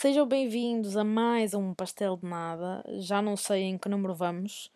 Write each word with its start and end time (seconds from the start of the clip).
Sejam 0.00 0.28
bem-vindos 0.28 0.96
a 0.96 1.02
mais 1.02 1.54
um 1.54 1.74
Pastel 1.74 2.16
de 2.16 2.24
Nada. 2.24 2.84
Já 2.98 3.20
não 3.20 3.36
sei 3.36 3.62
em 3.62 3.76
que 3.76 3.88
número 3.88 4.14
vamos. 4.14 4.70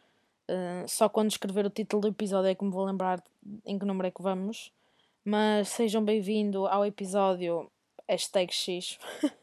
Uh, 0.50 0.84
só 0.88 1.08
quando 1.08 1.30
escrever 1.30 1.64
o 1.64 1.70
título 1.70 2.02
do 2.02 2.08
episódio 2.08 2.48
é 2.50 2.56
que 2.56 2.64
me 2.64 2.72
vou 2.72 2.84
lembrar 2.84 3.22
em 3.64 3.78
que 3.78 3.84
número 3.84 4.08
é 4.08 4.10
que 4.10 4.20
vamos. 4.20 4.72
Mas 5.24 5.68
sejam 5.68 6.04
bem-vindos 6.04 6.66
ao 6.68 6.84
episódio 6.84 7.70
hashtag 8.08 8.52
X. 8.52 8.98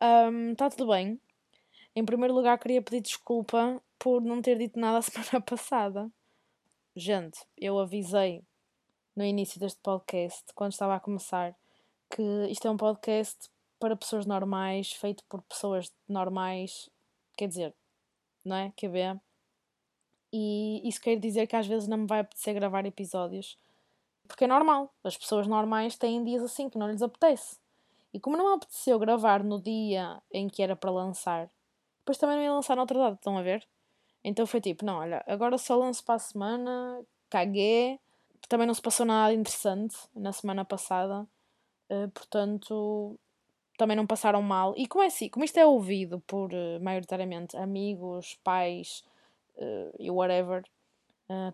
Um, 0.00 0.54
tudo 0.54 0.88
bem. 0.88 1.20
Em 1.94 2.04
primeiro 2.04 2.34
lugar, 2.34 2.58
queria 2.58 2.80
pedir 2.80 3.02
desculpa 3.02 3.78
por 3.98 4.22
não 4.22 4.40
ter 4.40 4.56
dito 4.56 4.80
nada 4.80 4.98
a 4.98 5.02
semana 5.02 5.40
passada. 5.44 6.10
Gente, 6.96 7.38
eu 7.58 7.78
avisei 7.78 8.42
no 9.14 9.22
início 9.22 9.60
deste 9.60 9.80
podcast, 9.82 10.44
quando 10.54 10.72
estava 10.72 10.96
a 10.96 11.00
começar, 11.00 11.54
que 12.10 12.22
isto 12.48 12.66
é 12.66 12.70
um 12.70 12.76
podcast 12.78 13.52
para 13.82 13.96
pessoas 13.96 14.26
normais, 14.26 14.92
feito 14.92 15.24
por 15.28 15.42
pessoas 15.42 15.92
normais, 16.08 16.88
quer 17.36 17.48
dizer, 17.48 17.74
não 18.44 18.54
é? 18.54 18.72
Quer 18.76 18.88
ver? 18.88 19.20
E 20.32 20.88
isso 20.88 21.00
quer 21.00 21.16
dizer 21.16 21.48
que 21.48 21.56
às 21.56 21.66
vezes 21.66 21.88
não 21.88 21.98
me 21.98 22.06
vai 22.06 22.20
apetecer 22.20 22.54
gravar 22.54 22.86
episódios, 22.86 23.58
porque 24.28 24.44
é 24.44 24.46
normal, 24.46 24.94
as 25.02 25.16
pessoas 25.16 25.48
normais 25.48 25.96
têm 25.96 26.22
dias 26.22 26.44
assim 26.44 26.70
que 26.70 26.78
não 26.78 26.88
lhes 26.88 27.02
apetece. 27.02 27.56
E 28.14 28.20
como 28.20 28.36
não 28.36 28.50
me 28.50 28.54
apeteceu 28.54 29.00
gravar 29.00 29.42
no 29.42 29.60
dia 29.60 30.22
em 30.32 30.48
que 30.48 30.62
era 30.62 30.76
para 30.76 30.92
lançar, 30.92 31.50
depois 31.98 32.16
também 32.18 32.36
não 32.36 32.44
ia 32.44 32.52
lançar 32.52 32.78
outra 32.78 32.96
data, 32.96 33.14
estão 33.16 33.36
a 33.36 33.42
ver? 33.42 33.66
Então 34.22 34.46
foi 34.46 34.60
tipo, 34.60 34.84
não, 34.84 34.98
olha, 34.98 35.24
agora 35.26 35.58
só 35.58 35.74
lanço 35.74 36.04
para 36.04 36.14
a 36.14 36.20
semana, 36.20 37.04
caguei, 37.28 37.98
também 38.48 38.64
não 38.64 38.74
se 38.74 38.82
passou 38.82 39.04
nada 39.04 39.34
interessante 39.34 39.96
na 40.14 40.32
semana 40.32 40.64
passada, 40.64 41.26
uh, 41.90 42.08
portanto 42.14 43.18
também 43.76 43.96
não 43.96 44.06
passaram 44.06 44.42
mal. 44.42 44.74
E 44.76 44.86
como 44.86 45.04
é 45.04 45.06
assim, 45.06 45.28
como 45.28 45.44
isto 45.44 45.58
é 45.58 45.66
ouvido 45.66 46.20
por 46.26 46.52
uh, 46.52 46.80
maioritariamente 46.80 47.56
amigos, 47.56 48.38
pais 48.44 49.04
uh, 49.56 49.94
e 49.98 50.10
whatever, 50.10 50.64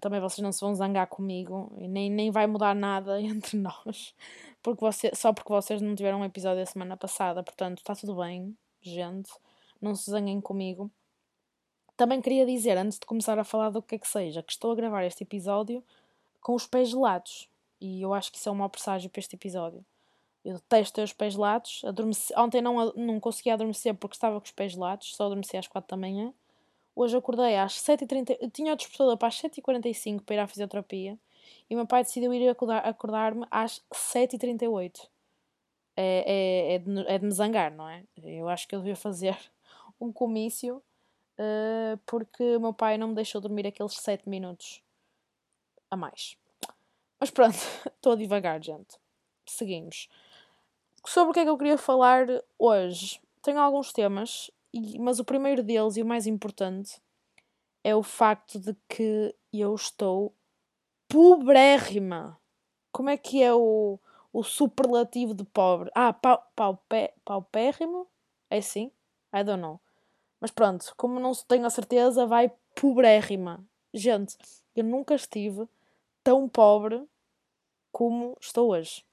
também 0.00 0.20
vocês 0.20 0.42
não 0.42 0.50
se 0.50 0.60
vão 0.60 0.74
zangar 0.74 1.06
comigo 1.06 1.72
e 1.78 1.86
nem, 1.86 2.10
nem 2.10 2.32
vai 2.32 2.48
mudar 2.48 2.74
nada 2.74 3.20
entre 3.22 3.56
nós, 3.56 4.12
porque 4.60 4.80
você, 4.80 5.12
só 5.14 5.32
porque 5.32 5.52
vocês 5.52 5.80
não 5.80 5.94
tiveram 5.94 6.20
um 6.20 6.24
episódio 6.24 6.58
da 6.58 6.66
semana 6.66 6.96
passada, 6.96 7.44
portanto 7.44 7.78
está 7.78 7.94
tudo 7.94 8.16
bem, 8.16 8.56
gente, 8.80 9.30
não 9.80 9.94
se 9.94 10.10
zanguem 10.10 10.40
comigo. 10.40 10.90
Também 11.96 12.20
queria 12.20 12.46
dizer, 12.46 12.76
antes 12.76 12.98
de 12.98 13.06
começar 13.06 13.38
a 13.38 13.44
falar 13.44 13.70
do 13.70 13.82
que 13.82 13.96
é 13.96 13.98
que 13.98 14.08
seja, 14.08 14.42
que 14.42 14.52
estou 14.52 14.72
a 14.72 14.74
gravar 14.74 15.04
este 15.04 15.22
episódio 15.22 15.82
com 16.40 16.54
os 16.54 16.66
pés 16.66 16.90
gelados. 16.90 17.48
E 17.80 18.02
eu 18.02 18.14
acho 18.14 18.30
que 18.30 18.38
isso 18.38 18.48
é 18.48 18.52
um 18.52 18.56
mau 18.56 18.68
presságio 18.68 19.10
para 19.10 19.20
este 19.20 19.36
episódio. 19.36 19.84
Eu 20.48 20.54
detesto 20.54 20.94
ter 20.94 21.02
os 21.02 21.12
pés 21.12 21.34
gelados. 21.34 21.82
Adormeci... 21.84 22.32
Ontem 22.34 22.62
não, 22.62 22.90
não 22.94 23.20
consegui 23.20 23.50
adormecer 23.50 23.94
porque 23.94 24.16
estava 24.16 24.40
com 24.40 24.46
os 24.46 24.50
pés 24.50 24.72
gelados, 24.72 25.14
só 25.14 25.26
adormeci 25.26 25.58
às 25.58 25.68
4 25.68 25.86
da 25.90 26.00
manhã. 26.00 26.32
Hoje 26.96 27.14
acordei 27.18 27.54
às 27.58 27.74
7h30. 27.74 28.38
Eu 28.40 28.50
tinha 28.50 28.72
o 28.72 28.76
despertador 28.76 29.18
para 29.18 29.28
as 29.28 29.38
7h45 29.42 30.22
para 30.22 30.36
ir 30.36 30.38
à 30.38 30.46
fisioterapia 30.46 31.18
e 31.68 31.76
meu 31.76 31.86
pai 31.86 32.02
decidiu 32.02 32.32
ir 32.32 32.48
acordar-me 32.48 33.46
às 33.50 33.82
7h38. 33.92 35.06
É, 35.94 36.24
é, 36.26 36.74
é, 36.76 36.78
de, 36.78 37.06
é 37.06 37.18
de 37.18 37.26
me 37.26 37.30
zangar, 37.30 37.70
não 37.70 37.86
é? 37.86 38.02
Eu 38.24 38.48
acho 38.48 38.66
que 38.66 38.74
eu 38.74 38.78
devia 38.78 38.96
fazer 38.96 39.36
um 40.00 40.10
comício 40.10 40.82
uh, 41.38 41.98
porque 42.06 42.56
meu 42.56 42.72
pai 42.72 42.96
não 42.96 43.08
me 43.08 43.14
deixou 43.14 43.38
dormir 43.38 43.66
aqueles 43.66 43.92
7 43.92 44.26
minutos 44.26 44.82
a 45.90 45.96
mais. 45.96 46.38
Mas 47.20 47.30
pronto, 47.30 47.58
estou 47.84 48.12
a 48.12 48.16
divagar, 48.16 48.64
gente. 48.64 48.96
Seguimos. 49.44 50.08
Sobre 51.10 51.30
o 51.30 51.32
que 51.32 51.40
é 51.40 51.44
que 51.44 51.48
eu 51.48 51.56
queria 51.56 51.78
falar 51.78 52.26
hoje? 52.58 53.18
Tenho 53.40 53.58
alguns 53.58 53.94
temas, 53.94 54.50
mas 55.00 55.18
o 55.18 55.24
primeiro 55.24 55.62
deles 55.62 55.96
e 55.96 56.02
o 56.02 56.06
mais 56.06 56.26
importante 56.26 57.00
é 57.82 57.96
o 57.96 58.02
facto 58.02 58.58
de 58.58 58.76
que 58.86 59.34
eu 59.50 59.74
estou 59.74 60.34
pobrérrima. 61.08 62.38
Como 62.92 63.08
é 63.08 63.16
que 63.16 63.42
é 63.42 63.54
o, 63.54 63.98
o 64.34 64.42
superlativo 64.42 65.32
de 65.32 65.44
pobre? 65.44 65.90
Ah, 65.94 66.12
pau, 66.12 66.46
paupé, 66.54 67.14
paupérrimo? 67.24 68.06
É 68.50 68.58
assim? 68.58 68.92
I 69.34 69.42
don't 69.42 69.62
know. 69.62 69.80
Mas 70.38 70.50
pronto, 70.50 70.92
como 70.94 71.18
não 71.18 71.32
tenho 71.32 71.64
a 71.64 71.70
certeza, 71.70 72.26
vai 72.26 72.52
pobrérrima. 72.78 73.66
Gente, 73.94 74.36
eu 74.76 74.84
nunca 74.84 75.14
estive 75.14 75.66
tão 76.22 76.46
pobre 76.46 77.02
como 77.90 78.36
estou 78.38 78.72
hoje. 78.72 79.06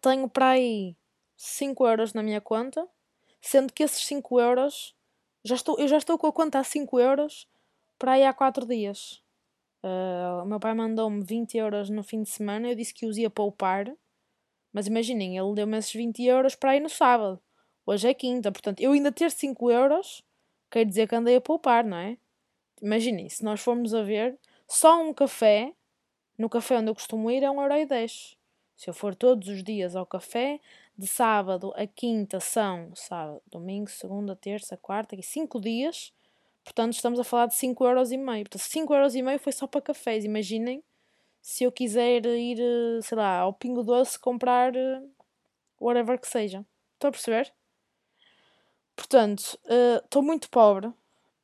Tenho 0.00 0.26
para 0.26 0.52
aí 0.52 0.96
5 1.44 1.86
euros 1.88 2.12
na 2.12 2.22
minha 2.22 2.40
conta, 2.40 2.86
sendo 3.40 3.72
que 3.72 3.82
esses 3.82 4.06
5 4.06 4.38
euros 4.38 4.94
já 5.44 5.56
estou, 5.56 5.76
eu 5.76 5.88
já 5.88 5.98
estou 5.98 6.16
com 6.16 6.28
a 6.28 6.32
conta 6.32 6.60
a 6.60 6.64
5 6.64 7.00
euros 7.00 7.48
para 7.98 8.12
aí 8.12 8.24
há 8.24 8.32
4 8.32 8.64
dias. 8.64 9.20
Uh, 9.82 10.44
o 10.44 10.46
meu 10.46 10.60
pai 10.60 10.72
mandou-me 10.72 11.24
20 11.24 11.58
euros 11.58 11.90
no 11.90 12.04
fim 12.04 12.22
de 12.22 12.28
semana, 12.28 12.68
eu 12.68 12.76
disse 12.76 12.94
que 12.94 13.06
os 13.06 13.18
ia 13.18 13.28
poupar, 13.28 13.92
mas 14.72 14.86
imaginem, 14.86 15.36
ele 15.36 15.54
deu-me 15.54 15.76
esses 15.76 15.92
20 15.92 16.22
euros 16.22 16.54
para 16.54 16.76
ir 16.76 16.80
no 16.80 16.88
sábado. 16.88 17.40
Hoje 17.84 18.08
é 18.08 18.14
quinta, 18.14 18.52
portanto, 18.52 18.80
eu 18.80 18.92
ainda 18.92 19.10
ter 19.10 19.30
5 19.30 19.68
euros 19.68 20.24
quer 20.70 20.86
dizer 20.86 21.08
que 21.08 21.16
andei 21.16 21.34
a 21.34 21.40
poupar, 21.40 21.84
não 21.84 21.96
é? 21.96 22.16
Imaginem, 22.80 23.28
se 23.28 23.42
nós 23.42 23.60
formos 23.60 23.92
a 23.92 24.02
ver, 24.02 24.38
só 24.68 25.02
um 25.02 25.12
café 25.12 25.74
no 26.38 26.48
café 26.48 26.78
onde 26.78 26.88
eu 26.88 26.94
costumo 26.94 27.28
ir 27.30 27.42
é 27.42 27.48
1,10€. 27.48 28.36
Se 28.76 28.88
eu 28.88 28.94
for 28.94 29.14
todos 29.14 29.48
os 29.48 29.62
dias 29.62 29.94
ao 29.96 30.06
café, 30.06 30.60
de 30.96 31.06
sábado 31.06 31.72
a 31.76 31.86
quinta 31.86 32.38
são 32.40 32.94
sábado, 32.94 33.42
domingo, 33.46 33.90
segunda, 33.90 34.36
terça, 34.36 34.76
quarta, 34.76 35.14
e 35.16 35.22
5 35.22 35.60
dias. 35.60 36.12
Portanto, 36.64 36.94
estamos 36.94 37.18
a 37.18 37.24
falar 37.24 37.46
de 37.46 37.54
5,5€. 37.54 38.48
Portanto, 38.48 38.62
5,5€ 38.62 39.38
foi 39.38 39.52
só 39.52 39.66
para 39.66 39.80
cafés. 39.80 40.24
Imaginem 40.24 40.82
se 41.40 41.64
eu 41.64 41.72
quiser 41.72 42.24
ir, 42.24 42.58
sei 43.02 43.18
lá, 43.18 43.38
ao 43.38 43.52
Pingo 43.52 43.82
Doce 43.82 44.18
comprar 44.18 44.74
eh, 44.76 45.02
whatever 45.80 46.18
que 46.20 46.28
seja. 46.28 46.64
Estão 46.94 47.08
a 47.08 47.10
perceber? 47.10 47.52
Portanto, 48.94 49.58
eh, 49.66 50.00
estou 50.04 50.22
uh, 50.22 50.24
muito 50.24 50.48
pobre. 50.48 50.92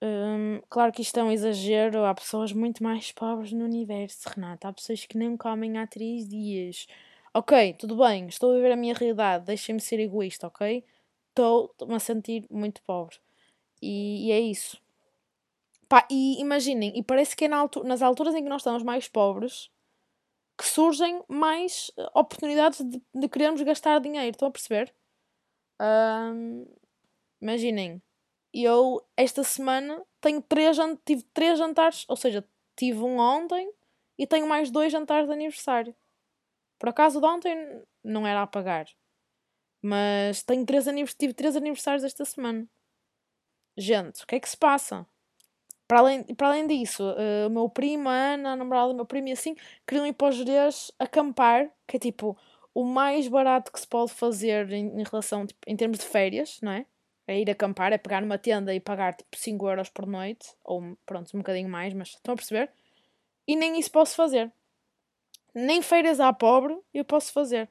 Hum, 0.00 0.60
claro 0.69 0.92
que 0.92 1.03
isto 1.03 1.19
é 1.19 1.25
um 1.25 1.32
exagero, 1.32 2.04
há 2.04 2.14
pessoas 2.14 2.53
muito 2.53 2.84
mais 2.84 3.10
pobres 3.10 3.53
no 3.53 3.64
universo, 3.64 4.28
Renata. 4.28 4.69
Há 4.69 4.72
pessoas 4.72 5.04
que 5.04 5.19
nem 5.19 5.37
comem 5.37 5.76
há 5.78 5.87
três 5.87 6.28
dias. 6.28 6.87
Ok, 7.34 7.74
tudo 7.74 7.96
bem, 7.96 8.26
estou 8.26 8.52
a 8.52 8.54
viver 8.56 8.72
a 8.72 8.76
minha 8.76 8.94
realidade, 8.94 9.44
deixem-me 9.44 9.80
ser 9.80 10.00
egoísta, 10.00 10.46
ok? 10.46 10.84
Estou-me 11.28 11.94
a 11.94 11.98
sentir 11.98 12.46
muito 12.50 12.82
pobre. 12.82 13.16
E, 13.82 14.28
e, 14.28 14.32
é 14.32 14.40
isso. 14.40 14.80
Pá, 15.88 16.06
e 16.10 16.40
imaginem, 16.40 16.92
e 16.96 17.02
parece 17.02 17.36
que 17.36 17.44
é 17.46 17.48
na 17.48 17.68
nas 17.84 18.02
alturas 18.02 18.34
em 18.34 18.42
que 18.42 18.48
nós 18.48 18.60
estamos 18.62 18.82
mais 18.82 19.08
pobres 19.08 19.70
que 20.58 20.66
surgem 20.66 21.22
mais 21.28 21.90
eh, 21.96 22.10
oportunidades 22.14 22.80
de, 22.84 23.00
de 23.14 23.28
querermos 23.28 23.62
gastar 23.62 24.00
dinheiro. 24.00 24.32
Estão 24.32 24.48
a 24.48 24.50
perceber? 24.50 24.92
Um, 25.80 26.66
imaginem, 27.40 28.02
eu 28.52 29.02
esta 29.16 29.44
semana 29.44 30.04
tenho 30.20 30.42
três, 30.42 30.76
tive 31.04 31.22
três 31.34 31.58
jantares, 31.58 32.04
ou 32.08 32.16
seja, 32.16 32.44
tive 32.76 33.00
um 33.00 33.18
ontem 33.18 33.72
e 34.18 34.26
tenho 34.26 34.48
mais 34.48 34.70
dois 34.70 34.92
jantares 34.92 35.28
de 35.28 35.32
aniversário. 35.32 35.94
Por 36.78 36.88
acaso 36.88 37.20
de 37.20 37.26
ontem 37.26 37.82
não 38.02 38.26
era 38.26 38.42
a 38.42 38.46
pagar. 38.46 38.86
Mas 39.82 40.42
tenho 40.42 40.64
três 40.64 40.84
tive 41.18 41.34
três 41.34 41.56
aniversários 41.56 42.04
esta 42.04 42.24
semana. 42.24 42.66
Gente, 43.76 44.25
o 44.25 44.26
que 44.26 44.36
é 44.36 44.40
que 44.40 44.48
se 44.48 44.56
passa? 44.56 45.06
Para 45.86 46.00
além, 46.00 46.22
para 46.22 46.48
além 46.48 46.66
disso, 46.66 47.02
uh, 47.02 47.46
o 47.46 47.50
meu 47.50 47.69
primo, 47.69 48.08
a 48.08 48.12
Ana, 48.12 48.52
a 48.52 48.56
namorada 48.56 48.88
do 48.88 48.94
meu 48.94 49.06
primo 49.06 49.28
e 49.28 49.32
assim, 49.32 49.56
queriam 49.86 50.06
ir 50.06 50.12
para 50.12 50.28
os 50.28 50.36
Jerez 50.36 50.92
acampar, 50.98 51.70
que 51.86 51.96
é 51.96 52.00
tipo 52.00 52.36
o 52.75 52.84
mais 52.84 53.26
barato 53.28 53.72
que 53.72 53.81
se 53.81 53.86
pode 53.86 54.12
fazer 54.12 54.70
em, 54.70 55.00
em 55.00 55.04
relação, 55.04 55.46
tipo, 55.46 55.60
em 55.66 55.76
termos 55.76 55.98
de 55.98 56.04
férias, 56.04 56.60
não 56.60 56.72
é? 56.72 56.86
é 57.28 57.38
ir 57.38 57.50
acampar, 57.50 57.92
é 57.92 57.98
pegar 57.98 58.22
numa 58.22 58.38
tenda 58.38 58.74
e 58.74 58.81
pagar 58.81 59.14
tipo 59.14 59.36
5 59.36 59.69
euros 59.69 59.90
por 59.90 60.06
noite, 60.06 60.48
ou 60.64 60.96
pronto, 61.04 61.31
um 61.36 61.40
bocadinho 61.40 61.69
mais, 61.69 61.92
mas 61.92 62.08
estão 62.08 62.32
a 62.32 62.36
perceber? 62.36 62.70
E 63.46 63.54
nem 63.54 63.78
isso 63.78 63.90
posso 63.90 64.16
fazer. 64.16 64.50
Nem 65.54 65.82
feiras 65.82 66.20
à 66.20 66.32
pobre 66.32 66.78
eu 66.92 67.04
posso 67.04 67.32
fazer. 67.32 67.68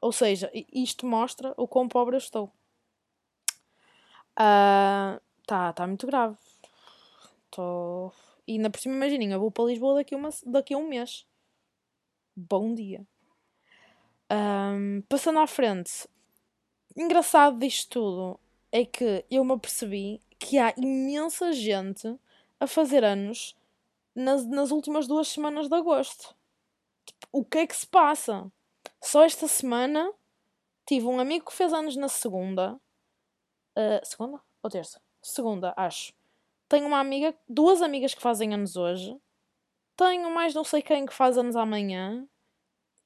Ou 0.00 0.12
seja, 0.12 0.50
isto 0.72 1.06
mostra 1.06 1.54
o 1.56 1.66
quão 1.66 1.88
pobre 1.88 2.14
eu 2.14 2.18
estou. 2.18 2.52
Uh, 4.38 5.20
tá, 5.46 5.72
tá 5.72 5.86
muito 5.86 6.06
grave. 6.06 6.36
Tô... 7.50 8.12
E 8.46 8.52
ainda 8.52 8.68
por 8.68 8.78
cima, 8.78 8.94
imaginem, 8.94 9.32
eu 9.32 9.40
vou 9.40 9.50
para 9.50 9.64
Lisboa 9.64 9.94
daqui, 9.94 10.14
uma, 10.14 10.28
daqui 10.44 10.74
a 10.74 10.78
um 10.78 10.88
mês. 10.88 11.26
Bom 12.36 12.74
dia. 12.74 13.06
Um, 14.30 15.02
passando 15.08 15.38
à 15.38 15.46
frente, 15.46 16.08
engraçado 16.96 17.58
disto 17.58 17.90
tudo 17.90 18.40
é 18.72 18.84
que 18.84 19.24
eu 19.30 19.44
me 19.44 19.52
apercebi 19.52 20.20
que 20.38 20.58
há 20.58 20.74
imensa 20.76 21.52
gente 21.52 22.18
a 22.58 22.66
fazer 22.66 23.04
anos 23.04 23.56
nas, 24.14 24.44
nas 24.46 24.70
últimas 24.70 25.06
duas 25.06 25.28
semanas 25.28 25.68
de 25.68 25.74
agosto. 25.76 26.34
Tipo, 27.04 27.28
o 27.32 27.44
que 27.44 27.58
é 27.58 27.66
que 27.66 27.76
se 27.76 27.86
passa? 27.86 28.50
Só 29.02 29.24
esta 29.24 29.46
semana 29.48 30.12
tive 30.86 31.06
um 31.06 31.20
amigo 31.20 31.46
que 31.46 31.56
fez 31.56 31.72
anos 31.72 31.96
na 31.96 32.08
segunda. 32.08 32.80
Uh, 33.76 34.04
segunda? 34.04 34.40
Ou 34.62 34.70
terça? 34.70 35.00
Segunda, 35.22 35.74
acho. 35.76 36.12
Tenho 36.68 36.86
uma 36.86 36.98
amiga, 36.98 37.34
duas 37.48 37.82
amigas 37.82 38.14
que 38.14 38.22
fazem 38.22 38.54
anos 38.54 38.76
hoje. 38.76 39.16
Tenho 39.96 40.30
mais 40.30 40.54
não 40.54 40.64
sei 40.64 40.82
quem 40.82 41.06
que 41.06 41.14
faz 41.14 41.38
anos 41.38 41.56
amanhã. 41.56 42.26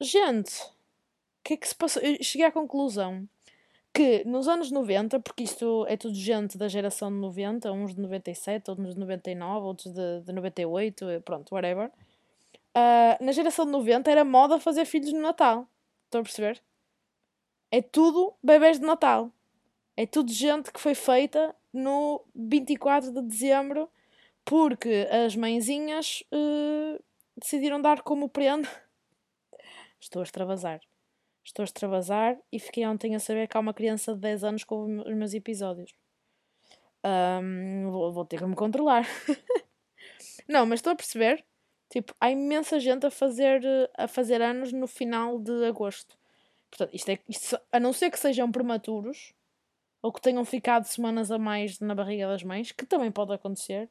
Gente, 0.01 0.63
o 0.63 1.43
que 1.45 1.55
é 1.55 1.57
que 1.57 1.69
se 1.69 1.75
passou? 1.75 2.03
Eu 2.03 2.23
cheguei 2.23 2.47
à 2.47 2.53
conclusão 2.53 3.29
que 3.93 4.25
nos 4.25 4.47
anos 4.47 4.71
90, 4.71 5.19
porque 5.21 5.43
isto 5.43 5.85
é 5.89 5.97
tudo 5.97 6.15
gente 6.15 6.57
da 6.57 6.69
geração 6.69 7.11
de 7.11 7.17
90, 7.19 7.73
uns 7.73 7.95
de 7.95 8.01
97, 8.01 8.71
outros 8.71 8.95
de 8.95 9.01
99, 9.01 9.67
outros 9.67 9.93
de, 9.93 10.21
de 10.21 10.33
98, 10.33 11.23
pronto, 11.25 11.53
whatever. 11.53 11.91
Uh, 12.77 13.25
na 13.25 13.33
geração 13.33 13.65
de 13.65 13.73
90 13.73 14.11
era 14.11 14.25
moda 14.25 14.61
fazer 14.61 14.85
filhos 14.85 15.13
no 15.13 15.21
Natal. 15.21 15.69
Estão 16.05 16.21
a 16.21 16.25
perceber? 16.25 16.63
É 17.71 17.83
tudo 17.83 18.35
bebês 18.43 18.79
de 18.79 18.87
Natal. 18.87 19.31
É 19.97 20.07
tudo 20.07 20.33
gente 20.33 20.73
que 20.73 20.81
foi 20.81 20.95
feita 20.95 21.55
no 21.73 22.25
24 22.35 23.13
de 23.13 23.23
dezembro 23.23 23.91
porque 24.45 25.07
as 25.11 25.37
mãezinhas 25.37 26.23
uh, 26.33 27.03
decidiram 27.37 27.81
dar 27.81 28.03
como 28.03 28.29
prenda. 28.29 28.69
Estou 30.01 30.21
a 30.21 30.23
extravasar. 30.23 30.81
Estou 31.45 31.63
a 31.63 31.65
extravasar 31.65 32.39
e 32.53 32.59
fiquei 32.59 32.87
ontem 32.87 33.15
a 33.15 33.21
saber 33.21 33.49
que 33.49 33.57
há 33.57 33.61
uma 33.61 33.75
criança 33.75 34.15
de 34.15 34.21
10 34.21 34.45
anos 34.45 34.65
com 34.65 35.01
os 35.01 35.15
meus 35.15 35.35
episódios. 35.35 35.95
Um, 37.05 37.91
vou, 37.91 38.13
vou 38.13 38.25
ter 38.25 38.39
que 38.39 38.47
me 38.47 38.55
controlar. 38.55 39.07
Não, 40.49 40.65
mas 40.67 40.79
estou 40.79 40.93
a 40.93 40.97
perceber. 40.97 41.45
Tipo, 41.91 42.15
há 42.21 42.31
imensa 42.31 42.79
gente 42.79 43.07
a 43.07 43.11
fazer, 43.11 43.63
a 43.97 44.07
fazer 44.07 44.43
anos 44.43 44.73
no 44.73 44.87
final 44.87 45.39
de 45.39 45.65
agosto. 45.65 46.19
Portanto, 46.71 46.95
isto 46.95 47.11
é, 47.11 47.19
isto, 47.29 47.59
a 47.73 47.81
não 47.81 47.93
ser 47.93 48.11
que 48.11 48.19
sejam 48.19 48.51
prematuros 48.53 49.33
ou 50.03 50.13
que 50.13 50.21
tenham 50.21 50.45
ficado 50.45 50.85
semanas 50.85 51.31
a 51.31 51.39
mais 51.39 51.81
na 51.81 51.95
barriga 51.95 52.29
das 52.29 52.43
mães, 52.43 52.73
que 52.73 52.85
também 52.87 53.11
pode 53.11 53.33
acontecer. 53.33 53.89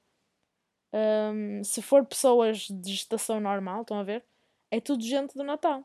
Um, 0.93 1.63
se 1.63 1.81
for 1.81 2.05
pessoas 2.05 2.67
de 2.69 2.93
gestação 2.93 3.39
normal, 3.39 3.81
estão 3.81 3.99
a 3.99 4.03
ver? 4.03 4.23
É 4.71 4.79
tudo 4.79 5.03
gente 5.03 5.33
do 5.33 5.43
Natal. 5.43 5.83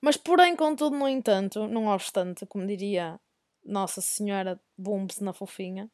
Mas, 0.00 0.16
porém, 0.16 0.54
contudo, 0.56 0.96
no 0.96 1.08
entanto, 1.08 1.66
não 1.66 1.86
obstante, 1.86 2.44
como 2.46 2.66
diria 2.66 3.18
Nossa 3.64 4.00
Senhora 4.00 4.60
Booms 4.76 5.20
na 5.20 5.32
fofinha, 5.32 5.90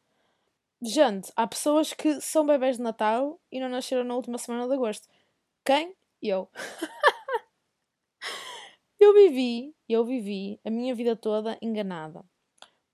gente, 0.89 1.33
há 1.37 1.47
pessoas 1.47 1.93
que 1.93 2.21
são 2.21 2.47
bebés 2.47 2.77
de 2.77 2.83
Natal 2.83 3.41
e 3.51 3.61
não 3.61 3.69
nasceram 3.69 4.05
na 4.05 4.15
última 4.15 4.39
semana 4.39 4.67
de 4.67 4.75
agosto. 4.75 5.09
Quem? 5.65 5.95
Eu. 6.23 6.49
eu 8.99 9.13
vivi, 9.13 9.75
eu 9.89 10.05
vivi 10.05 10.61
a 10.65 10.71
minha 10.71 10.95
vida 10.95 11.17
toda 11.17 11.59
enganada. 11.61 12.25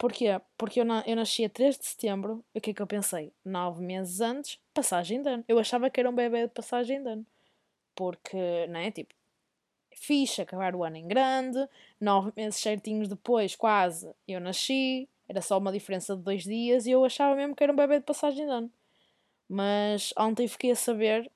Porquê? 0.03 0.41
Porque 0.59 0.81
eu, 0.81 0.85
na, 0.85 1.05
eu 1.07 1.15
nasci 1.15 1.45
a 1.45 1.49
3 1.49 1.79
de 1.79 1.87
setembro. 1.87 2.45
E 2.55 2.59
o 2.59 2.61
que 2.61 2.71
é 2.71 2.75
que 2.75 2.83
eu 2.83 2.87
pensei? 2.87 3.33
Nove 3.45 3.85
meses 3.85 4.21
antes, 4.21 4.59
passagem 4.75 5.23
de 5.23 5.29
ano. 5.29 5.45
Eu 5.47 5.59
achava 5.61 5.89
que 5.89 6.01
era 6.01 6.11
um 6.11 6.15
bebê 6.15 6.43
de 6.43 6.53
passagem 6.53 7.03
de 7.03 7.09
ano. 7.09 7.27
Porque, 7.95 8.67
não 8.69 8.81
é? 8.81 8.91
Tipo, 8.91 9.15
fixe 9.95 10.43
acabar 10.43 10.75
o 10.75 10.83
ano 10.83 10.97
em 10.97 11.07
grande. 11.07 11.69
Nove 12.01 12.33
meses 12.37 12.61
certinhos 12.61 13.07
depois, 13.07 13.55
quase, 13.55 14.13
eu 14.27 14.41
nasci. 14.41 15.09
Era 15.29 15.41
só 15.41 15.59
uma 15.59 15.73
diferença 15.73 16.17
de 16.17 16.23
dois 16.23 16.45
dias. 16.45 16.87
E 16.87 16.91
eu 16.91 17.05
achava 17.05 17.35
mesmo 17.37 17.55
que 17.55 17.63
era 17.63 17.73
um 17.73 17.77
bebê 17.77 17.99
de 17.99 18.05
passagem 18.05 18.45
de 18.45 18.51
ano. 18.51 18.71
Mas 19.49 20.13
ontem 20.19 20.49
fiquei 20.49 20.71
a 20.71 20.77
saber 20.77 21.31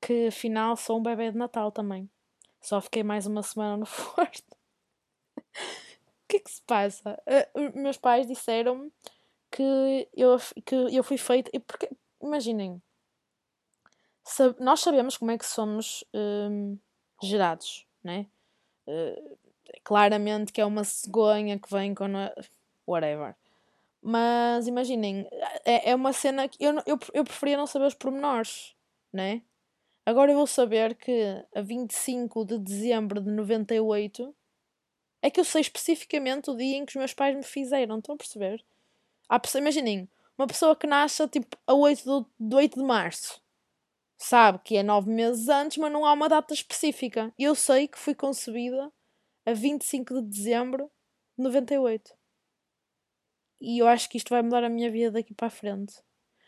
que 0.00 0.28
afinal 0.28 0.76
sou 0.76 0.98
um 0.98 1.02
bebê 1.02 1.30
de 1.30 1.38
Natal 1.38 1.70
também. 1.72 2.08
Só 2.60 2.80
fiquei 2.80 3.02
mais 3.02 3.26
uma 3.26 3.42
semana 3.42 3.76
no 3.76 3.86
Forte 3.86 4.44
que 6.32 6.36
é 6.36 6.40
que 6.40 6.50
se 6.50 6.62
passa? 6.62 7.22
Uh, 7.54 7.78
meus 7.78 7.98
pais 7.98 8.26
disseram 8.26 8.90
que 9.50 10.08
eu, 10.14 10.38
que 10.64 10.74
eu 10.74 11.04
fui 11.04 11.18
feita. 11.18 11.50
Porque, 11.66 11.90
imaginem, 12.22 12.82
sab, 14.24 14.58
nós 14.58 14.80
sabemos 14.80 15.16
como 15.16 15.30
é 15.30 15.38
que 15.38 15.46
somos 15.46 16.04
um, 16.14 16.78
gerados, 17.22 17.86
né? 18.02 18.26
Uh, 18.86 19.38
claramente 19.84 20.52
que 20.52 20.60
é 20.60 20.64
uma 20.64 20.84
cegonha 20.84 21.58
que 21.58 21.70
vem. 21.70 21.92
A, 21.92 22.42
whatever. 22.92 23.34
Mas 24.00 24.66
imaginem, 24.66 25.28
é, 25.64 25.90
é 25.90 25.94
uma 25.94 26.12
cena 26.12 26.48
que 26.48 26.62
eu, 26.62 26.74
eu, 26.86 26.98
eu 27.14 27.24
preferia 27.24 27.56
não 27.56 27.66
saber 27.66 27.86
os 27.86 27.94
pormenores, 27.94 28.74
né? 29.12 29.42
Agora 30.04 30.32
eu 30.32 30.36
vou 30.36 30.46
saber 30.46 30.96
que 30.96 31.44
a 31.54 31.60
25 31.60 32.44
de 32.44 32.58
dezembro 32.58 33.20
de 33.20 33.30
98 33.30 34.34
é 35.22 35.30
que 35.30 35.38
eu 35.38 35.44
sei 35.44 35.60
especificamente 35.60 36.50
o 36.50 36.56
dia 36.56 36.76
em 36.76 36.84
que 36.84 36.90
os 36.90 36.96
meus 36.96 37.14
pais 37.14 37.36
me 37.36 37.44
fizeram. 37.44 37.98
Estão 37.98 38.16
a 38.16 38.18
perceber? 38.18 38.64
Há 39.28 39.38
pessoa, 39.38 39.60
imaginem, 39.60 40.08
uma 40.36 40.48
pessoa 40.48 40.74
que 40.74 40.86
nasce 40.86 41.26
tipo 41.28 41.56
a 41.64 41.72
8 41.72 42.04
do, 42.04 42.26
de 42.40 42.56
8 42.56 42.80
de 42.80 42.84
março 42.84 43.40
sabe 44.22 44.60
que 44.62 44.76
é 44.76 44.82
9 44.82 45.10
meses 45.10 45.48
antes, 45.48 45.78
mas 45.78 45.92
não 45.92 46.06
há 46.06 46.12
uma 46.12 46.28
data 46.28 46.54
específica. 46.54 47.32
Eu 47.38 47.54
sei 47.54 47.88
que 47.88 47.98
fui 47.98 48.14
concebida 48.14 48.90
a 49.44 49.52
25 49.52 50.14
de 50.14 50.28
dezembro 50.28 50.90
de 51.36 51.44
98. 51.44 52.14
E 53.62 53.78
eu 53.78 53.86
acho 53.86 54.08
que 54.10 54.16
isto 54.16 54.30
vai 54.30 54.42
mudar 54.42 54.64
a 54.64 54.68
minha 54.68 54.90
vida 54.90 55.12
daqui 55.12 55.32
para 55.32 55.46
a 55.46 55.50
frente. 55.50 55.94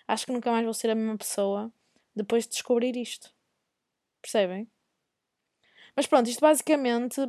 Acho 0.07 0.27
que 0.27 0.33
nunca 0.33 0.51
mais 0.51 0.65
vou 0.65 0.75
ser 0.75 0.91
a 0.91 0.97
mesma 0.97 1.17
pessoa 1.17 1.73
depois 2.15 2.43
de 2.43 2.51
descobrir 2.51 2.97
isto. 2.97 3.33
Percebem? 4.21 4.69
Mas 5.95 6.09
pronto, 6.09 6.29
isto 6.29 6.41
basicamente 6.41 7.21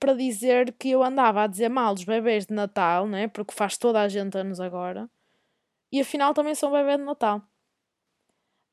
para 0.00 0.14
dizer 0.14 0.72
que 0.72 0.90
eu 0.90 1.04
andava 1.04 1.44
a 1.44 1.46
dizer 1.46 1.68
mal 1.68 1.94
dos 1.94 2.02
bebês 2.02 2.46
de 2.46 2.52
Natal, 2.52 3.06
né? 3.06 3.28
Porque 3.28 3.54
faz 3.54 3.78
toda 3.78 4.00
a 4.02 4.08
gente 4.08 4.36
anos 4.36 4.58
agora. 4.58 5.08
E 5.92 6.00
afinal 6.00 6.34
também 6.34 6.56
sou 6.56 6.70
um 6.70 6.72
bebê 6.72 6.96
de 6.96 7.04
Natal. 7.04 7.40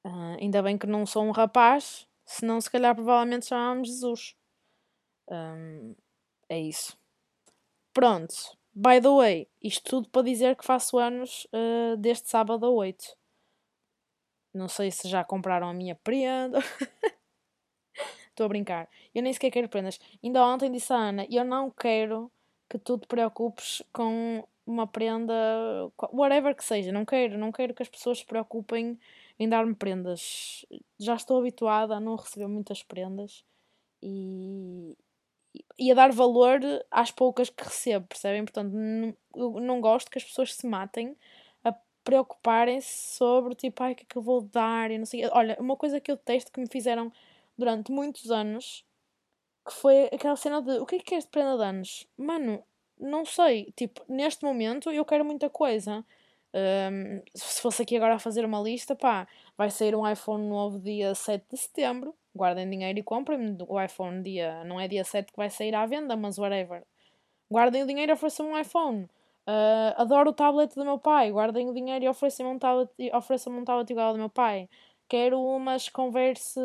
Uh, 0.03 0.37
ainda 0.41 0.63
bem 0.63 0.79
que 0.79 0.87
não 0.87 1.05
sou 1.05 1.23
um 1.23 1.31
rapaz, 1.31 2.07
senão 2.25 2.59
se 2.59 2.71
calhar 2.71 2.95
provavelmente 2.95 3.45
chamávamos 3.45 3.87
Jesus. 3.87 4.35
Um, 5.29 5.95
é 6.49 6.59
isso. 6.59 6.97
Pronto. 7.93 8.33
By 8.75 8.99
the 8.99 9.09
way, 9.09 9.47
isto 9.63 9.89
tudo 9.89 10.09
para 10.09 10.23
dizer 10.23 10.57
que 10.57 10.65
faço 10.65 10.97
anos 10.97 11.47
uh, 11.53 11.95
deste 11.95 12.29
sábado 12.29 12.65
a 12.65 12.69
8. 12.69 13.15
Não 14.53 14.67
sei 14.67 14.91
se 14.91 15.07
já 15.07 15.23
compraram 15.23 15.69
a 15.69 15.73
minha 15.73 15.95
prenda. 15.95 16.59
Estou 18.29 18.45
a 18.45 18.49
brincar. 18.49 18.89
Eu 19.13 19.23
nem 19.23 19.31
sequer 19.31 19.49
quero 19.49 19.69
prendas. 19.69 19.97
Ainda 20.21 20.45
ontem 20.45 20.69
disse 20.69 20.91
a 20.91 20.97
Ana: 20.97 21.25
eu 21.31 21.45
não 21.45 21.71
quero 21.71 22.29
que 22.69 22.77
tu 22.77 22.97
te 22.97 23.07
preocupes 23.07 23.81
com 23.93 24.45
uma 24.65 24.85
prenda, 24.85 25.33
whatever 26.11 26.53
que 26.53 26.63
seja. 26.63 26.91
Não 26.91 27.05
quero, 27.05 27.37
não 27.37 27.53
quero 27.53 27.73
que 27.73 27.81
as 27.81 27.87
pessoas 27.87 28.19
se 28.19 28.25
preocupem 28.25 28.99
em 29.39 29.47
dar-me 29.47 29.73
prendas. 29.73 30.65
Já 30.99 31.15
estou 31.15 31.39
habituada 31.39 31.95
a 31.95 31.99
não 31.99 32.15
receber 32.15 32.47
muitas 32.47 32.83
prendas 32.83 33.45
e, 34.01 34.97
e 35.77 35.91
a 35.91 35.95
dar 35.95 36.11
valor 36.11 36.59
às 36.91 37.11
poucas 37.11 37.49
que 37.49 37.63
recebo, 37.63 38.07
percebem? 38.07 38.43
Portanto, 38.43 38.71
não, 38.73 39.15
eu 39.35 39.59
não 39.59 39.81
gosto 39.81 40.09
que 40.09 40.17
as 40.17 40.23
pessoas 40.23 40.53
se 40.55 40.67
matem 40.67 41.15
a 41.63 41.73
preocuparem-se 42.03 43.15
sobre 43.17 43.55
tipo, 43.55 43.83
ai, 43.83 43.93
o 43.93 43.95
que 43.95 44.03
é 44.03 44.05
que 44.09 44.17
eu 44.17 44.21
vou 44.21 44.41
dar 44.41 44.91
e 44.91 44.97
não 44.97 45.05
sei. 45.05 45.25
Olha, 45.31 45.57
uma 45.59 45.75
coisa 45.75 45.99
que 45.99 46.11
eu 46.11 46.15
detesto 46.15 46.51
que 46.51 46.59
me 46.59 46.67
fizeram 46.67 47.11
durante 47.57 47.91
muitos 47.91 48.31
anos 48.31 48.85
que 49.65 49.73
foi 49.73 50.05
aquela 50.13 50.35
cena 50.35 50.61
de 50.61 50.77
o 50.79 50.85
que 50.85 50.97
é 50.97 50.99
que 50.99 51.15
és 51.15 51.25
de 51.25 51.31
prenda 51.31 51.57
de 51.57 51.63
anos? 51.63 52.07
Mano, 52.17 52.63
não 52.99 53.25
sei. 53.25 53.73
Tipo, 53.75 54.01
neste 54.07 54.45
momento 54.45 54.91
eu 54.91 55.03
quero 55.03 55.25
muita 55.25 55.49
coisa. 55.49 56.05
Um, 56.53 57.21
se 57.33 57.61
fosse 57.61 57.81
aqui 57.81 57.97
agora 57.97 58.15
a 58.15 58.19
fazer 58.19 58.45
uma 58.45 58.61
lista, 58.61 58.95
pá, 58.95 59.27
vai 59.57 59.69
sair 59.69 59.95
um 59.95 60.09
iPhone 60.09 60.47
novo 60.47 60.79
dia 60.79 61.13
7 61.15 61.45
de 61.51 61.57
setembro. 61.57 62.15
Guardem 62.35 62.69
dinheiro 62.69 62.99
e 62.99 63.03
comprem 63.03 63.57
o 63.67 63.81
iPhone 63.81 64.21
dia. 64.21 64.63
Não 64.65 64.79
é 64.79 64.87
dia 64.87 65.03
7 65.03 65.31
que 65.31 65.37
vai 65.37 65.49
sair 65.49 65.73
à 65.73 65.85
venda, 65.85 66.15
mas 66.15 66.37
whatever. 66.37 66.83
Guardem 67.49 67.83
o 67.83 67.87
dinheiro 67.87 68.11
e 68.11 68.13
ofereçam 68.13 68.51
um 68.51 68.59
iPhone. 68.59 69.03
Uh, 69.47 69.93
adoro 69.97 70.31
o 70.31 70.33
tablet 70.33 70.73
do 70.75 70.83
meu 70.83 70.99
pai. 70.99 71.31
Guardem 71.31 71.69
o 71.69 71.73
dinheiro 71.73 72.05
e 72.05 72.09
ofereçam 72.09 72.51
um 72.51 72.59
tablet, 72.59 72.89
ofereçam 73.13 73.53
um 73.57 73.63
tablet 73.63 73.89
igual 73.89 74.07
ao 74.07 74.13
do 74.13 74.19
meu 74.19 74.29
pai. 74.29 74.69
Quero 75.07 75.39
umas 75.41 75.87
converse 75.89 76.59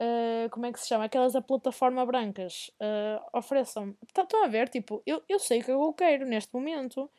Uh, 0.00 0.48
como 0.48 0.64
é 0.64 0.72
que 0.72 0.80
se 0.80 0.88
chama? 0.88 1.04
Aquelas 1.04 1.34
da 1.34 1.42
plataforma 1.42 2.06
brancas 2.06 2.70
uh, 2.80 3.38
ofereçam. 3.38 3.94
Tá, 4.14 4.22
estão 4.22 4.42
a 4.42 4.48
ver? 4.48 4.70
Tipo, 4.70 5.02
eu, 5.04 5.22
eu 5.28 5.38
sei 5.38 5.60
o 5.60 5.64
que 5.64 5.70
eu 5.70 5.92
quero 5.92 6.24
neste 6.24 6.54
momento, 6.54 7.10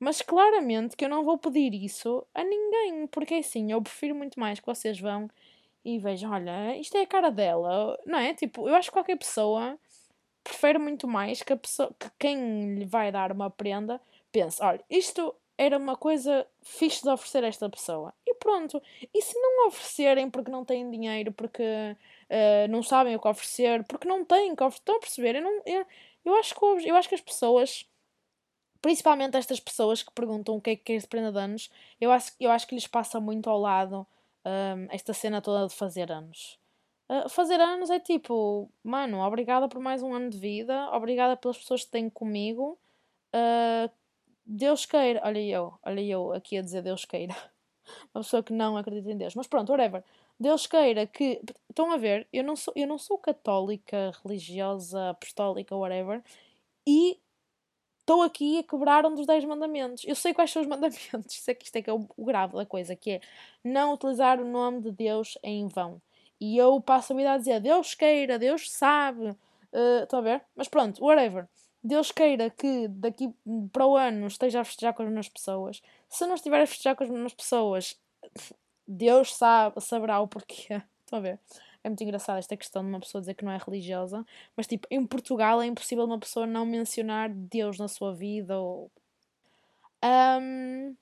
mas 0.00 0.22
claramente 0.22 0.96
que 0.96 1.04
eu 1.04 1.08
não 1.08 1.24
vou 1.24 1.38
pedir 1.38 1.74
isso 1.74 2.26
a 2.34 2.44
ninguém, 2.44 3.06
porque 3.08 3.34
é 3.34 3.38
assim, 3.38 3.72
eu 3.72 3.82
prefiro 3.82 4.14
muito 4.14 4.38
mais 4.38 4.60
que 4.60 4.66
vocês 4.66 4.98
vão 5.00 5.28
e 5.84 5.98
vejam, 5.98 6.30
olha, 6.30 6.76
isto 6.76 6.96
é 6.96 7.02
a 7.02 7.06
cara 7.06 7.30
dela, 7.30 7.98
não 8.06 8.18
é? 8.18 8.34
Tipo, 8.34 8.68
eu 8.68 8.74
acho 8.74 8.90
que 8.90 8.94
qualquer 8.94 9.16
pessoa 9.16 9.78
prefere 10.44 10.78
muito 10.78 11.06
mais 11.06 11.42
que, 11.42 11.52
a 11.52 11.56
pessoa, 11.56 11.94
que 11.98 12.10
quem 12.18 12.74
lhe 12.76 12.84
vai 12.84 13.12
dar 13.12 13.32
uma 13.32 13.50
prenda 13.50 14.00
pense, 14.32 14.62
olha, 14.62 14.82
isto 14.90 15.34
era 15.58 15.76
uma 15.76 15.96
coisa 15.96 16.46
fixe 16.62 17.02
de 17.02 17.10
oferecer 17.10 17.42
a 17.42 17.48
esta 17.48 17.68
pessoa. 17.68 18.14
E 18.24 18.32
pronto. 18.34 18.80
E 19.12 19.20
se 19.20 19.36
não 19.38 19.66
oferecerem 19.66 20.30
porque 20.30 20.50
não 20.52 20.64
têm 20.64 20.88
dinheiro, 20.88 21.32
porque 21.32 21.62
uh, 21.62 22.68
não 22.70 22.80
sabem 22.80 23.16
o 23.16 23.18
que 23.18 23.26
oferecer, 23.26 23.82
porque 23.84 24.06
não 24.06 24.24
têm 24.24 24.54
que 24.54 24.62
oferecer. 24.62 24.80
Estão 24.80 24.96
a 24.96 25.00
perceber? 25.00 25.34
Eu, 25.34 25.42
não, 25.42 25.62
eu, 25.66 25.84
eu, 26.24 26.34
acho 26.36 26.54
que, 26.54 26.64
eu 26.64 26.94
acho 26.94 27.08
que 27.08 27.14
as 27.16 27.20
pessoas 27.20 27.84
principalmente 28.80 29.36
estas 29.36 29.60
pessoas 29.60 30.02
que 30.02 30.12
perguntam 30.12 30.56
o 30.56 30.60
que 30.60 30.70
é 30.70 30.76
que 30.76 30.92
é 30.92 31.00
prenda 31.00 31.32
de 31.32 31.38
anos, 31.38 31.70
eu 32.00 32.10
acho, 32.10 32.32
eu 32.38 32.50
acho 32.50 32.66
que 32.66 32.74
lhes 32.74 32.86
passa 32.86 33.20
muito 33.20 33.50
ao 33.50 33.58
lado 33.58 34.06
um, 34.44 34.86
esta 34.90 35.12
cena 35.12 35.40
toda 35.40 35.66
de 35.66 35.74
fazer 35.74 36.10
anos. 36.12 36.58
Uh, 37.10 37.28
fazer 37.28 37.60
anos 37.60 37.90
é 37.90 37.98
tipo, 37.98 38.70
mano, 38.82 39.20
obrigada 39.20 39.68
por 39.68 39.80
mais 39.80 40.02
um 40.02 40.12
ano 40.14 40.30
de 40.30 40.38
vida, 40.38 40.90
obrigada 40.92 41.36
pelas 41.36 41.58
pessoas 41.58 41.84
que 41.84 41.90
têm 41.90 42.10
comigo. 42.10 42.78
Uh, 43.34 43.90
Deus 44.44 44.86
queira, 44.86 45.20
olha 45.24 45.40
eu, 45.40 45.74
olha 45.82 46.00
eu 46.00 46.32
aqui 46.32 46.56
a 46.56 46.62
dizer 46.62 46.82
Deus 46.82 47.04
queira. 47.04 47.34
Uma 48.14 48.22
pessoa 48.22 48.42
que 48.42 48.52
não 48.52 48.76
acredita 48.76 49.10
em 49.10 49.16
Deus. 49.16 49.34
Mas 49.34 49.46
pronto, 49.46 49.70
whatever. 49.70 50.04
Deus 50.38 50.66
queira 50.66 51.06
que. 51.06 51.40
Estão 51.68 51.90
a 51.90 51.96
ver? 51.96 52.28
Eu 52.32 52.44
não 52.44 52.54
sou, 52.54 52.72
eu 52.76 52.86
não 52.86 52.98
sou 52.98 53.18
católica, 53.18 54.12
religiosa, 54.22 55.10
apostólica, 55.10 55.74
whatever. 55.74 56.22
E 56.86 57.18
estou 58.08 58.22
aqui 58.22 58.58
a 58.58 58.62
quebrar 58.62 59.04
um 59.04 59.14
dos 59.14 59.26
10 59.26 59.44
mandamentos. 59.44 60.02
Eu 60.06 60.14
sei 60.14 60.32
quais 60.32 60.50
são 60.50 60.62
os 60.62 60.68
mandamentos. 60.68 61.26
Sei 61.28 61.54
que 61.54 61.66
isto 61.66 61.76
é 61.76 61.82
que 61.82 61.90
é 61.90 61.92
o, 61.92 62.08
grave 62.18 62.56
da 62.56 62.64
coisa, 62.64 62.96
que 62.96 63.12
é 63.12 63.20
não 63.62 63.92
utilizar 63.92 64.40
o 64.40 64.44
nome 64.44 64.80
de 64.80 64.90
Deus 64.90 65.36
em 65.42 65.68
vão. 65.68 66.00
E 66.40 66.56
eu 66.56 66.80
passo 66.80 67.12
a 67.12 67.16
vida 67.16 67.32
a 67.32 67.38
dizer 67.38 67.60
Deus 67.60 67.94
queira, 67.94 68.38
Deus 68.38 68.70
sabe. 68.70 69.28
Uh, 69.72 70.04
estão 70.04 70.20
a 70.20 70.22
ver? 70.22 70.42
Mas 70.56 70.68
pronto, 70.68 71.04
whatever. 71.04 71.46
Deus 71.84 72.10
queira 72.10 72.48
que 72.48 72.88
daqui 72.88 73.30
para 73.72 73.86
o 73.86 73.96
ano 73.96 74.26
esteja 74.26 74.60
a 74.60 74.64
festejar 74.64 74.94
com 74.94 75.02
as 75.02 75.08
mesmas 75.08 75.28
pessoas. 75.28 75.82
Se 76.08 76.26
não 76.26 76.34
estiver 76.34 76.62
a 76.62 76.66
festejar 76.66 76.96
com 76.96 77.04
as 77.04 77.10
mesmas 77.10 77.34
pessoas, 77.34 77.98
Deus 78.86 79.34
sabe, 79.34 79.80
saberá 79.82 80.18
o 80.20 80.26
porquê. 80.26 80.80
Estão 81.04 81.18
a 81.18 81.22
ver? 81.22 81.38
É 81.84 81.88
muito 81.88 82.02
engraçado 82.02 82.38
esta 82.38 82.56
questão 82.56 82.82
de 82.82 82.88
uma 82.88 83.00
pessoa 83.00 83.20
dizer 83.20 83.34
que 83.34 83.44
não 83.44 83.52
é 83.52 83.58
religiosa, 83.58 84.24
mas 84.56 84.66
tipo, 84.66 84.86
em 84.90 85.06
Portugal 85.06 85.62
é 85.62 85.66
impossível 85.66 86.04
uma 86.04 86.18
pessoa 86.18 86.46
não 86.46 86.66
mencionar 86.66 87.30
Deus 87.30 87.78
na 87.78 87.88
sua 87.88 88.14
vida 88.14 88.58
ou. 88.58 88.90
Um, 90.04 90.96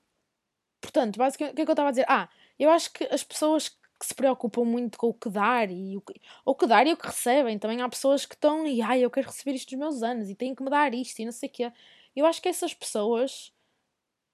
portanto, 0.81 1.17
basicamente, 1.17 1.53
o 1.53 1.55
que 1.55 1.61
é 1.61 1.65
que 1.65 1.71
eu 1.71 1.73
estava 1.73 1.89
a 1.89 1.91
dizer? 1.91 2.05
Ah, 2.07 2.29
eu 2.59 2.69
acho 2.69 2.91
que 2.91 3.03
as 3.05 3.23
pessoas 3.23 3.69
que 3.69 4.05
se 4.05 4.13
preocupam 4.13 4.63
muito 4.63 4.97
com 4.97 5.07
o 5.09 5.13
que 5.13 5.29
dar 5.29 5.71
e 5.71 5.97
o 5.97 6.01
que, 6.01 6.13
que 6.13 6.67
dar 6.67 6.85
e 6.87 6.93
o 6.93 6.97
que 6.97 7.07
recebem. 7.07 7.57
Também 7.59 7.81
há 7.81 7.89
pessoas 7.89 8.25
que 8.25 8.35
estão 8.35 8.65
e 8.67 8.81
ai, 8.81 9.01
eu 9.01 9.09
quero 9.11 9.27
receber 9.27 9.55
isto 9.55 9.69
dos 9.69 9.79
meus 9.79 10.03
anos 10.03 10.29
e 10.29 10.35
tenho 10.35 10.55
que 10.55 10.63
me 10.63 10.69
dar 10.69 10.93
isto 10.93 11.19
e 11.19 11.25
não 11.25 11.31
sei 11.31 11.49
o 11.49 11.51
quê. 11.51 11.71
Eu 12.15 12.25
acho 12.25 12.41
que 12.41 12.49
essas 12.49 12.73
pessoas 12.73 13.53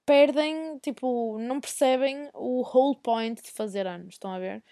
perdem, 0.06 0.78
tipo, 0.80 1.38
não 1.40 1.60
percebem 1.62 2.30
o 2.34 2.62
whole 2.62 2.98
point 3.02 3.42
de 3.42 3.52
fazer 3.52 3.88
anos, 3.88 4.16
estão 4.16 4.32
a 4.34 4.40
ver? 4.40 4.64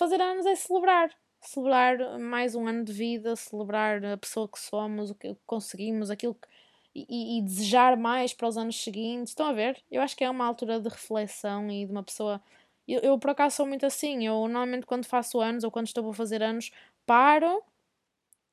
Fazer 0.00 0.18
anos 0.18 0.46
é 0.46 0.54
celebrar. 0.54 1.10
Celebrar 1.42 2.18
mais 2.18 2.54
um 2.54 2.66
ano 2.66 2.82
de 2.84 2.90
vida, 2.90 3.36
celebrar 3.36 4.02
a 4.02 4.16
pessoa 4.16 4.48
que 4.48 4.58
somos, 4.58 5.10
o 5.10 5.14
que 5.14 5.36
conseguimos, 5.44 6.08
aquilo 6.08 6.34
que. 6.34 6.48
E, 6.94 7.38
e, 7.38 7.42
desejar 7.42 7.98
mais 7.98 8.32
para 8.32 8.48
os 8.48 8.56
anos 8.56 8.82
seguintes. 8.82 9.32
Estão 9.32 9.44
a 9.44 9.52
ver? 9.52 9.78
Eu 9.90 10.00
acho 10.00 10.16
que 10.16 10.24
é 10.24 10.30
uma 10.30 10.46
altura 10.46 10.80
de 10.80 10.88
reflexão 10.88 11.70
e 11.70 11.84
de 11.84 11.92
uma 11.92 12.02
pessoa. 12.02 12.40
Eu, 12.88 13.00
eu 13.00 13.18
por 13.18 13.28
acaso 13.32 13.56
sou 13.56 13.66
muito 13.66 13.84
assim. 13.84 14.26
Eu 14.26 14.36
normalmente 14.48 14.86
quando 14.86 15.04
faço 15.04 15.38
anos 15.38 15.64
ou 15.64 15.70
quando 15.70 15.88
estou 15.88 16.08
a 16.08 16.14
fazer 16.14 16.42
anos, 16.42 16.70
paro, 17.04 17.62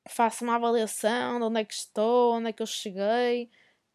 faço 0.06 0.44
uma 0.44 0.56
avaliação 0.56 1.38
de 1.38 1.44
onde 1.46 1.60
é 1.60 1.64
que 1.64 1.72
estou, 1.72 2.34
onde 2.34 2.50
é 2.50 2.52
que 2.52 2.62
eu 2.62 2.66
cheguei 2.66 3.48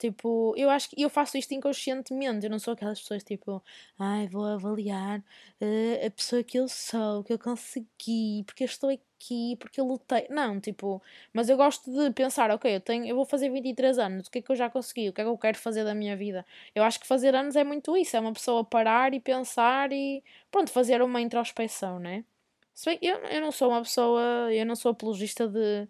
Tipo, 0.04 0.54
eu 0.58 0.70
acho 0.70 0.90
que 0.90 1.02
eu 1.02 1.10
faço 1.10 1.38
isto 1.38 1.54
inconscientemente. 1.54 2.46
Eu 2.46 2.52
não 2.52 2.60
sou 2.60 2.74
aquelas 2.74 3.00
pessoas 3.00 3.24
tipo, 3.24 3.64
ai, 3.98 4.28
vou 4.28 4.44
avaliar 4.46 5.20
uh, 5.20 6.06
a 6.06 6.12
pessoa 6.12 6.44
que 6.44 6.60
eu 6.60 6.68
sou, 6.68 7.24
que 7.24 7.32
eu 7.32 7.40
consegui, 7.40 8.44
porque 8.46 8.64
eu 8.64 8.66
estou 8.66 8.90
aqui, 8.90 9.56
porque 9.58 9.80
eu 9.80 9.86
lutei. 9.86 10.28
Não, 10.30 10.60
tipo, 10.60 11.02
mas 11.32 11.48
eu 11.48 11.56
gosto 11.56 11.90
de 11.90 12.12
pensar, 12.12 12.52
ok, 12.52 12.76
eu 12.76 12.82
tenho, 12.82 13.06
eu 13.06 13.16
vou 13.16 13.24
fazer 13.24 13.50
23 13.50 13.98
anos, 13.98 14.28
o 14.28 14.32
que 14.32 14.40
é 14.40 14.42
que 14.42 14.52
eu 14.52 14.58
já 14.58 14.70
consegui? 14.70 15.08
O 15.08 15.14
que 15.14 15.22
é 15.22 15.24
que 15.24 15.30
eu 15.30 15.38
quero 15.38 15.58
fazer 15.58 15.86
da 15.86 15.96
minha 15.96 16.18
vida? 16.18 16.46
Eu 16.76 16.84
acho 16.84 17.00
que 17.00 17.08
fazer 17.08 17.34
anos 17.34 17.56
é 17.56 17.64
muito 17.64 17.96
isso, 17.96 18.18
é 18.18 18.20
uma 18.20 18.34
pessoa 18.34 18.62
parar 18.66 19.14
e 19.14 19.22
pensar 19.22 19.94
e 19.94 20.22
pronto, 20.52 20.70
fazer 20.70 21.02
uma 21.02 21.22
introspeção, 21.22 21.98
né? 21.98 22.26
Se 22.74 22.90
bem, 22.90 23.00
eu, 23.02 23.18
eu 23.20 23.40
não 23.42 23.54
sou 23.54 23.70
uma 23.70 23.82
pessoa, 23.82 24.54
eu 24.54 24.66
não 24.66 24.76
sou 24.76 24.92
apologista 24.92 25.48
de 25.48 25.88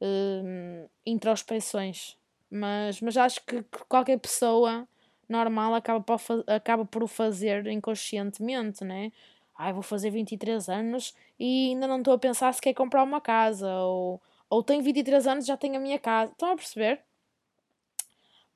uh, 0.00 0.90
introspeções 1.06 2.16
mas, 2.52 3.00
mas 3.00 3.16
acho 3.16 3.44
que, 3.46 3.62
que 3.62 3.84
qualquer 3.88 4.18
pessoa 4.18 4.86
normal 5.28 5.74
acaba 5.74 6.00
por, 6.00 6.20
acaba 6.46 6.84
por 6.84 7.02
o 7.02 7.08
fazer 7.08 7.66
inconscientemente, 7.66 8.84
né? 8.84 9.10
Ai, 9.56 9.72
vou 9.72 9.82
fazer 9.82 10.10
23 10.10 10.68
anos 10.68 11.14
e 11.38 11.68
ainda 11.70 11.86
não 11.86 11.98
estou 11.98 12.14
a 12.14 12.18
pensar 12.18 12.52
se 12.52 12.60
quer 12.60 12.74
comprar 12.74 13.02
uma 13.04 13.20
casa, 13.20 13.72
ou, 13.76 14.20
ou 14.50 14.62
tenho 14.62 14.82
23 14.82 15.26
anos 15.26 15.44
e 15.44 15.48
já 15.48 15.56
tenho 15.56 15.76
a 15.76 15.80
minha 15.80 15.98
casa. 15.98 16.32
Estão 16.32 16.52
a 16.52 16.56
perceber? 16.56 17.02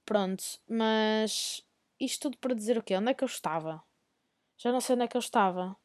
Pronto, 0.04 0.44
mas 0.68 1.64
isto 1.98 2.22
tudo 2.22 2.38
para 2.38 2.54
dizer 2.54 2.78
o 2.78 2.82
quê? 2.82 2.96
Onde 2.96 3.10
é 3.10 3.14
que 3.14 3.24
eu 3.24 3.26
estava? 3.26 3.82
Já 4.58 4.72
não 4.72 4.80
sei 4.80 4.94
onde 4.94 5.04
é 5.04 5.08
que 5.08 5.16
eu 5.16 5.20
estava. 5.20 5.76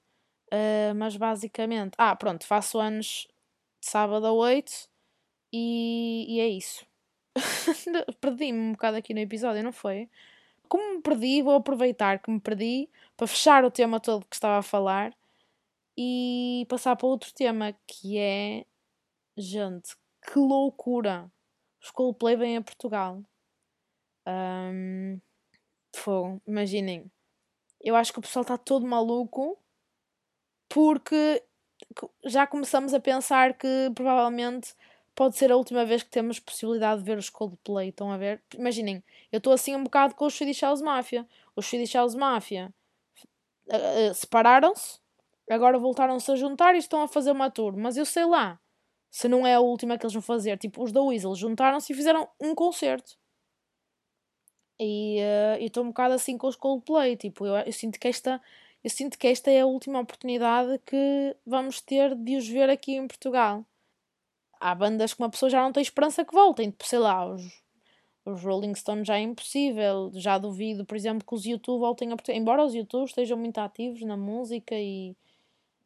Uh, 0.54 0.94
mas 0.96 1.16
basicamente. 1.16 1.94
Ah, 1.98 2.16
pronto, 2.16 2.46
faço 2.46 2.80
anos 2.80 3.28
de 3.80 3.90
sábado 3.90 4.26
a 4.28 4.34
8 4.34 4.90
e, 5.54 6.26
e 6.28 6.40
é 6.42 6.48
isso. 6.48 6.86
Perdi-me 8.20 8.60
um 8.60 8.72
bocado 8.74 8.98
aqui 8.98 9.14
no 9.14 9.20
episódio, 9.20 9.64
não 9.64 9.72
foi? 9.72 10.10
Como 10.68 10.96
me 10.96 11.02
perdi, 11.02 11.42
vou 11.42 11.56
aproveitar 11.56 12.20
que 12.20 12.32
me 12.32 12.40
perdi 12.40 12.90
para 13.18 13.28
fechar 13.28 13.66
o 13.66 13.72
tema 13.72 14.00
todo 14.00 14.26
que 14.26 14.36
estava 14.36 14.60
a 14.60 14.64
falar 14.64 15.14
e 15.98 16.66
passar 16.70 16.96
para 16.96 17.08
outro 17.08 17.34
tema 17.34 17.76
que 17.86 18.18
é. 18.18 18.66
Gente, 19.38 19.96
que 20.22 20.40
loucura! 20.40 21.32
Os 21.82 21.90
Coldplay 21.92 22.36
vêm 22.36 22.58
a 22.58 22.62
Portugal. 22.62 23.22
Um, 24.28 25.20
fogo, 25.96 26.42
imaginem. 26.48 27.12
Eu 27.82 27.96
acho 27.96 28.14
que 28.14 28.20
o 28.20 28.22
pessoal 28.22 28.44
está 28.44 28.58
todo 28.58 28.86
maluco 28.86 29.58
porque 30.70 31.44
já 32.26 32.46
começamos 32.48 32.94
a 32.94 33.00
pensar 33.00 33.58
que 33.58 33.92
provavelmente 33.96 34.74
pode 35.16 35.38
ser 35.38 35.52
a 35.52 35.58
última 35.58 35.86
vez 35.86 36.04
que 36.04 36.10
temos 36.10 36.40
possibilidade 36.40 37.02
de 37.02 37.06
ver 37.06 37.18
os 37.18 37.30
Coldplay. 37.30 37.90
Estão 37.90 38.12
a 38.12 38.18
ver? 38.18 38.42
Imaginem, 38.56 39.04
eu 39.32 39.38
estou 39.38 39.54
assim 39.54 39.76
um 39.76 39.84
bocado 39.84 40.16
com 40.16 40.26
os 40.26 40.34
Swedish 40.34 40.62
House 40.62 40.82
Mafia. 40.82 41.28
Os 41.56 41.66
Swedish 41.66 41.94
House 41.94 42.16
Mafia 42.16 42.74
uh, 43.68 44.12
uh, 44.12 44.14
separaram-se, 44.14 45.00
agora 45.50 45.78
voltaram-se 45.78 46.32
a 46.32 46.36
juntar 46.36 46.76
e 46.76 46.80
estão 46.80 47.02
a 47.02 47.08
fazer 47.08 47.32
uma 47.32 47.50
tour. 47.50 47.76
Mas 47.76 47.98
eu 47.98 48.06
sei 48.06 48.26
lá 48.26 48.60
se 49.10 49.28
não 49.28 49.46
é 49.46 49.56
a 49.56 49.60
última 49.60 49.98
que 49.98 50.06
eles 50.06 50.14
vão 50.14 50.22
fazer. 50.22 50.58
Tipo, 50.58 50.84
os 50.84 50.92
da 50.92 51.02
Weasel 51.02 51.36
juntaram-se 51.36 51.92
e 51.92 51.96
fizeram 51.96 52.28
um 52.40 52.56
concerto. 52.56 53.18
E 54.80 55.20
uh, 55.20 55.64
estou 55.64 55.84
um 55.84 55.88
bocado 55.88 56.14
assim 56.16 56.38
com 56.38 56.48
os 56.48 56.56
Coldplay. 56.56 57.16
Tipo, 57.18 57.46
eu, 57.46 57.56
eu 57.56 57.74
sinto 57.74 58.00
que 58.00 58.08
esta. 58.08 58.42
Eu 58.84 58.90
sinto 58.90 59.18
que 59.20 59.28
esta 59.28 59.52
é 59.52 59.62
a 59.62 59.66
última 59.68 60.00
oportunidade 60.00 60.80
que 60.86 61.36
vamos 61.46 61.82
ter 61.82 62.16
de 62.16 62.36
os 62.36 62.48
ver 62.48 62.68
aqui 62.68 62.94
em 62.96 63.08
Portugal 63.08 63.64
há 64.62 64.76
bandas 64.76 65.14
que 65.14 65.22
uma 65.22 65.30
pessoa 65.30 65.50
já 65.50 65.62
não 65.62 65.72
tem 65.74 65.82
esperança 65.82 66.24
que 66.24 66.34
voltem, 66.34 66.74
sei 66.84 67.00
lá, 67.00 67.26
os, 67.26 67.42
os 68.26 68.44
Rolling 68.44 68.76
Stones 68.76 69.08
já 69.08 69.18
é 69.18 69.22
impossível, 69.22 70.12
já 70.14 70.38
duvido, 70.38 70.86
por 70.86 70.96
exemplo, 70.96 71.26
que 71.28 71.36
os 71.36 71.46
YouTube 71.46 71.80
voltem 71.80 72.12
a 72.14 72.34
embora 72.34 72.64
os 72.64 72.76
YouTube 72.76 73.08
estejam 73.08 73.38
muito 73.38 73.58
ativos 73.58 74.02
na 74.04 74.16
música 74.16 74.76
e 74.76 75.16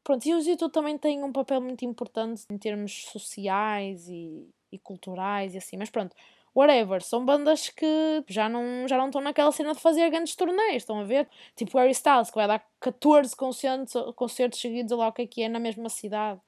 pronto, 0.04 0.26
e 0.28 0.34
os 0.34 0.46
YouTube 0.46 0.72
também 0.72 0.98
têm 0.98 1.24
um 1.24 1.32
papel 1.32 1.62
muito 1.62 1.86
importante 1.86 2.44
em 2.52 2.58
termos 2.58 3.06
sociais 3.06 4.08
e, 4.10 4.48
e 4.72 4.78
culturais 4.78 5.56
e 5.56 5.58
assim, 5.58 5.78
mas 5.78 5.90
pronto, 5.90 6.16
whatever, 6.54 7.02
são 7.02 7.26
bandas 7.26 7.70
que 7.70 8.24
já 8.28 8.50
não, 8.50 8.88
já 8.88 8.98
não 8.98 9.08
estão 9.08 9.22
naquela 9.22 9.52
cena 9.52 9.74
de 9.74 9.80
fazer 9.80 10.10
grandes 10.10 10.36
turnês, 10.36 10.78
estão 10.78 11.00
a 11.00 11.04
ver? 11.04 11.30
Tipo 11.56 11.78
Harry 11.78 11.92
Styles, 11.92 12.30
que 12.30 12.36
vai 12.36 12.48
dar 12.48 12.66
14 12.80 13.36
concertos, 13.36 13.94
concertos 14.16 14.60
seguidos, 14.60 14.98
lá 14.98 15.08
o 15.08 15.14
que 15.14 15.24
é 15.24 15.28
que 15.28 15.44
é, 15.44 15.50
na 15.50 15.60
mesma 15.60 15.90
cidade. 15.90 16.40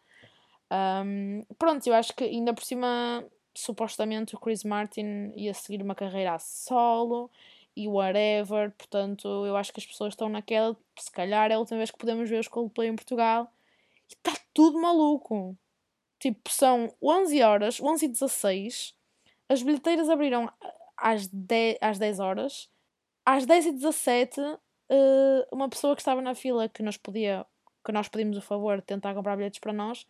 Um, 0.72 1.46
pronto, 1.58 1.88
eu 1.88 1.94
acho 1.94 2.14
que 2.16 2.24
ainda 2.24 2.54
por 2.54 2.64
cima, 2.64 3.26
supostamente 3.56 4.36
o 4.36 4.40
Chris 4.40 4.64
Martin 4.64 5.32
ia 5.36 5.54
seguir 5.54 5.82
uma 5.82 5.96
carreira 5.96 6.34
a 6.34 6.40
solo 6.40 7.32
e 7.76 7.88
whatever, 7.88 8.72
portanto 8.72 9.28
eu 9.46 9.56
acho 9.56 9.72
que 9.72 9.80
as 9.80 9.86
pessoas 9.86 10.14
estão 10.14 10.30
naquela, 10.30 10.76
se 10.98 11.12
calhar 11.12 11.52
é 11.52 11.54
a 11.54 11.60
última 11.60 11.78
vez 11.78 11.92
que 11.92 11.98
podemos 11.98 12.30
ver 12.30 12.40
os 12.40 12.48
Coldplay 12.48 12.90
em 12.90 12.96
Portugal 12.96 13.52
e 14.10 14.14
está 14.14 14.34
tudo 14.54 14.80
maluco. 14.80 15.58
Tipo, 16.20 16.50
são 16.50 16.94
11 17.02 17.44
horas, 17.44 17.82
11 17.82 18.06
e 18.06 18.08
16, 18.10 18.96
as 19.50 19.62
bilheteiras 19.62 20.10
abriram 20.10 20.52
às 20.98 21.28
10, 21.28 21.78
às 21.80 22.00
10 22.00 22.20
horas, 22.20 22.70
às 23.24 23.46
10 23.46 23.68
e 23.68 23.72
17 23.74 24.42
eh, 24.90 25.48
uma 25.52 25.70
pessoa 25.70 25.96
que 25.96 26.02
estava 26.02 26.22
na 26.22 26.34
fila 26.34 26.70
que 26.70 26.82
nos 26.82 26.98
podia 26.98 27.46
que 27.86 27.92
nós 27.92 28.08
pedimos 28.08 28.38
o 28.38 28.42
favor 28.42 28.78
de 28.78 28.84
tentar 28.84 29.14
comprar 29.14 29.36
bilhetes 29.38 29.60
para 29.60 29.74
nós 29.74 30.06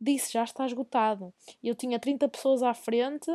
disse 0.00 0.32
já 0.32 0.44
está 0.44 0.66
esgotado. 0.66 1.32
Eu 1.62 1.74
tinha 1.74 1.98
30 1.98 2.28
pessoas 2.28 2.62
à 2.62 2.74
frente 2.74 3.30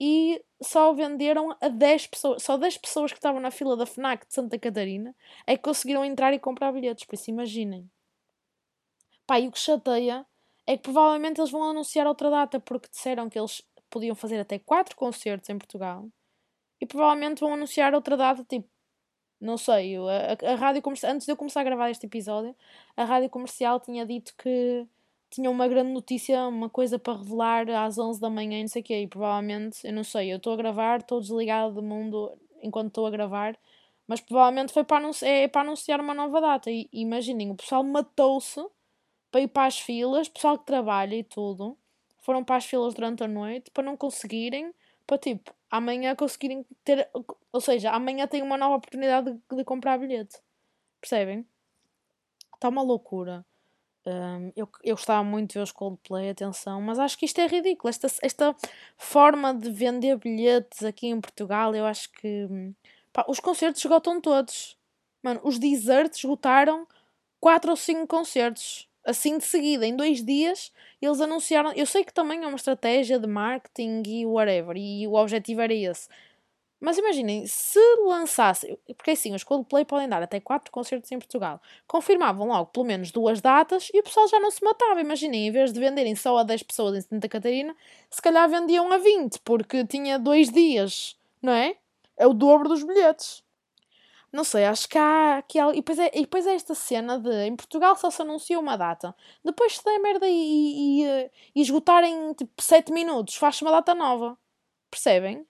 e 0.00 0.42
só 0.62 0.92
venderam 0.92 1.56
a 1.60 1.68
10 1.68 2.06
pessoas. 2.08 2.42
Só 2.42 2.56
10 2.56 2.78
pessoas 2.78 3.12
que 3.12 3.18
estavam 3.18 3.40
na 3.40 3.50
fila 3.50 3.76
da 3.76 3.86
FNAC 3.86 4.26
de 4.26 4.34
Santa 4.34 4.58
Catarina 4.58 5.14
é 5.46 5.56
que 5.56 5.62
conseguiram 5.62 6.04
entrar 6.04 6.32
e 6.34 6.38
comprar 6.38 6.72
bilhetes. 6.72 7.04
Por 7.04 7.14
isso, 7.14 7.30
imaginem. 7.30 7.90
Pá, 9.26 9.40
e 9.40 9.48
o 9.48 9.52
que 9.52 9.58
chateia 9.58 10.24
é 10.66 10.76
que 10.76 10.82
provavelmente 10.82 11.40
eles 11.40 11.50
vão 11.50 11.64
anunciar 11.64 12.06
outra 12.06 12.30
data 12.30 12.60
porque 12.60 12.88
disseram 12.88 13.28
que 13.28 13.38
eles 13.38 13.62
podiam 13.90 14.14
fazer 14.14 14.38
até 14.38 14.58
4 14.58 14.96
concertos 14.96 15.48
em 15.48 15.58
Portugal 15.58 16.08
e 16.80 16.86
provavelmente 16.86 17.40
vão 17.40 17.54
anunciar 17.54 17.94
outra 17.94 18.16
data, 18.16 18.44
tipo, 18.44 18.68
não 19.40 19.56
sei, 19.56 19.96
a, 19.96 20.50
a, 20.50 20.52
a 20.52 20.54
rádio 20.56 20.82
comercial, 20.82 21.12
antes 21.12 21.26
de 21.26 21.32
eu 21.32 21.36
começar 21.36 21.60
a 21.60 21.64
gravar 21.64 21.90
este 21.90 22.06
episódio, 22.06 22.54
a 22.96 23.04
rádio 23.04 23.30
comercial 23.30 23.80
tinha 23.80 24.04
dito 24.06 24.34
que 24.36 24.86
tinha 25.30 25.50
uma 25.50 25.68
grande 25.68 25.90
notícia, 25.90 26.46
uma 26.48 26.70
coisa 26.70 26.98
para 26.98 27.18
revelar 27.18 27.68
às 27.70 27.98
11 27.98 28.20
da 28.20 28.30
manhã, 28.30 28.60
não 28.60 28.68
sei 28.68 28.82
o 28.82 28.84
quê, 28.84 29.02
e 29.02 29.06
provavelmente, 29.06 29.86
eu 29.86 29.92
não 29.92 30.04
sei, 30.04 30.32
eu 30.32 30.36
estou 30.38 30.52
a 30.52 30.56
gravar, 30.56 31.00
estou 31.00 31.20
desligado 31.20 31.74
do 31.74 31.82
mundo 31.82 32.32
enquanto 32.62 32.88
estou 32.88 33.06
a 33.06 33.10
gravar, 33.10 33.58
mas 34.06 34.20
provavelmente 34.20 34.72
foi 34.72 34.84
para 34.84 34.98
anunciar, 34.98 35.30
é 35.30 35.48
para 35.48 35.62
anunciar 35.62 36.00
uma 36.00 36.14
nova 36.14 36.40
data. 36.40 36.70
E 36.70 36.88
imaginem, 36.92 37.50
o 37.50 37.56
pessoal 37.56 37.82
matou-se 37.82 38.64
para 39.30 39.40
ir 39.40 39.48
para 39.48 39.66
as 39.66 39.78
filas, 39.78 40.28
pessoal 40.28 40.58
que 40.58 40.66
trabalha 40.66 41.16
e 41.16 41.24
tudo, 41.24 41.76
foram 42.20 42.44
para 42.44 42.56
as 42.56 42.64
filas 42.66 42.94
durante 42.94 43.22
a 43.24 43.28
noite 43.28 43.70
para 43.70 43.84
não 43.84 43.96
conseguirem, 43.96 44.72
para 45.06 45.18
tipo, 45.18 45.52
amanhã 45.70 46.14
conseguirem 46.14 46.64
ter, 46.84 47.08
ou 47.52 47.60
seja, 47.60 47.90
amanhã 47.90 48.26
tem 48.26 48.42
uma 48.42 48.56
nova 48.56 48.76
oportunidade 48.76 49.32
de, 49.32 49.56
de 49.56 49.64
comprar 49.64 49.98
bilhete. 49.98 50.38
Percebem? 51.00 51.46
Está 52.54 52.68
uma 52.68 52.82
loucura. 52.82 53.44
Eu, 54.54 54.68
eu 54.82 54.94
gostava 54.94 55.24
muito 55.24 55.50
de 55.50 55.54
ver 55.54 55.62
os 55.62 55.72
Coldplay, 55.72 56.30
atenção, 56.30 56.80
mas 56.80 56.98
acho 56.98 57.18
que 57.18 57.26
isto 57.26 57.40
é 57.40 57.46
ridículo. 57.46 57.88
Esta, 57.88 58.06
esta 58.22 58.56
forma 58.96 59.54
de 59.54 59.70
vender 59.70 60.16
bilhetes 60.16 60.84
aqui 60.84 61.08
em 61.08 61.20
Portugal, 61.20 61.74
eu 61.74 61.86
acho 61.86 62.10
que 62.12 62.48
pá, 63.12 63.24
os 63.28 63.40
concertos 63.40 63.84
esgotam 63.84 64.20
todos. 64.20 64.76
Mano, 65.22 65.40
os 65.42 65.58
deserts 65.58 66.18
esgotaram 66.18 66.86
4 67.40 67.70
ou 67.70 67.76
5 67.76 68.06
concertos 68.06 68.88
assim 69.06 69.38
de 69.38 69.44
seguida, 69.44 69.86
em 69.86 69.94
dois 69.94 70.22
dias, 70.22 70.72
eles 71.00 71.20
anunciaram. 71.20 71.72
Eu 71.72 71.86
sei 71.86 72.04
que 72.04 72.12
também 72.12 72.42
é 72.42 72.46
uma 72.46 72.56
estratégia 72.56 73.18
de 73.20 73.26
marketing 73.26 74.02
e 74.04 74.26
whatever, 74.26 74.76
e 74.76 75.06
o 75.06 75.14
objetivo 75.14 75.60
era 75.60 75.72
esse. 75.72 76.08
Mas 76.78 76.98
imaginem, 76.98 77.46
se 77.46 77.80
lançasse, 78.04 78.78
porque 78.96 79.12
assim, 79.12 79.34
os 79.34 79.42
Coldplay 79.42 79.84
podem 79.84 80.08
dar 80.08 80.22
até 80.22 80.38
4 80.38 80.70
concertos 80.70 81.10
em 81.10 81.18
Portugal, 81.18 81.60
confirmavam 81.86 82.48
logo 82.48 82.66
pelo 82.66 82.84
menos 82.84 83.10
duas 83.10 83.40
datas 83.40 83.88
e 83.94 83.98
o 84.00 84.02
pessoal 84.02 84.28
já 84.28 84.38
não 84.38 84.50
se 84.50 84.62
matava. 84.62 85.00
Imaginem, 85.00 85.46
em 85.46 85.50
vez 85.50 85.72
de 85.72 85.80
venderem 85.80 86.14
só 86.14 86.36
a 86.36 86.42
10 86.42 86.62
pessoas 86.64 86.96
em 86.96 87.00
Santa 87.00 87.28
Catarina, 87.28 87.74
se 88.10 88.20
calhar 88.20 88.48
vendiam 88.48 88.92
a 88.92 88.98
20, 88.98 89.40
porque 89.40 89.86
tinha 89.86 90.18
dois 90.18 90.50
dias, 90.50 91.16
não 91.40 91.52
é? 91.52 91.76
É 92.16 92.26
o 92.26 92.34
dobro 92.34 92.68
dos 92.68 92.82
bilhetes. 92.82 93.42
Não 94.32 94.44
sei, 94.44 94.64
acho 94.66 94.88
que 94.88 94.98
há 94.98 95.38
aqui 95.38 95.58
E 95.58 95.76
depois, 95.76 95.98
é, 95.98 96.10
e 96.14 96.20
depois 96.22 96.46
é 96.46 96.54
esta 96.54 96.74
cena 96.74 97.18
de 97.18 97.30
em 97.46 97.56
Portugal 97.56 97.96
só 97.96 98.10
se 98.10 98.20
anuncia 98.22 98.58
uma 98.58 98.76
data. 98.76 99.14
Depois 99.44 99.76
se 99.76 99.84
der 99.84 99.98
merda 99.98 100.26
e, 100.28 100.32
e, 100.32 101.04
e, 101.04 101.30
e 101.54 101.60
esgotarem 101.62 102.34
tipo 102.34 102.60
7 102.62 102.92
minutos, 102.92 103.36
faz-se 103.36 103.62
uma 103.62 103.70
data 103.70 103.94
nova. 103.94 104.38
Percebem? 104.90 105.46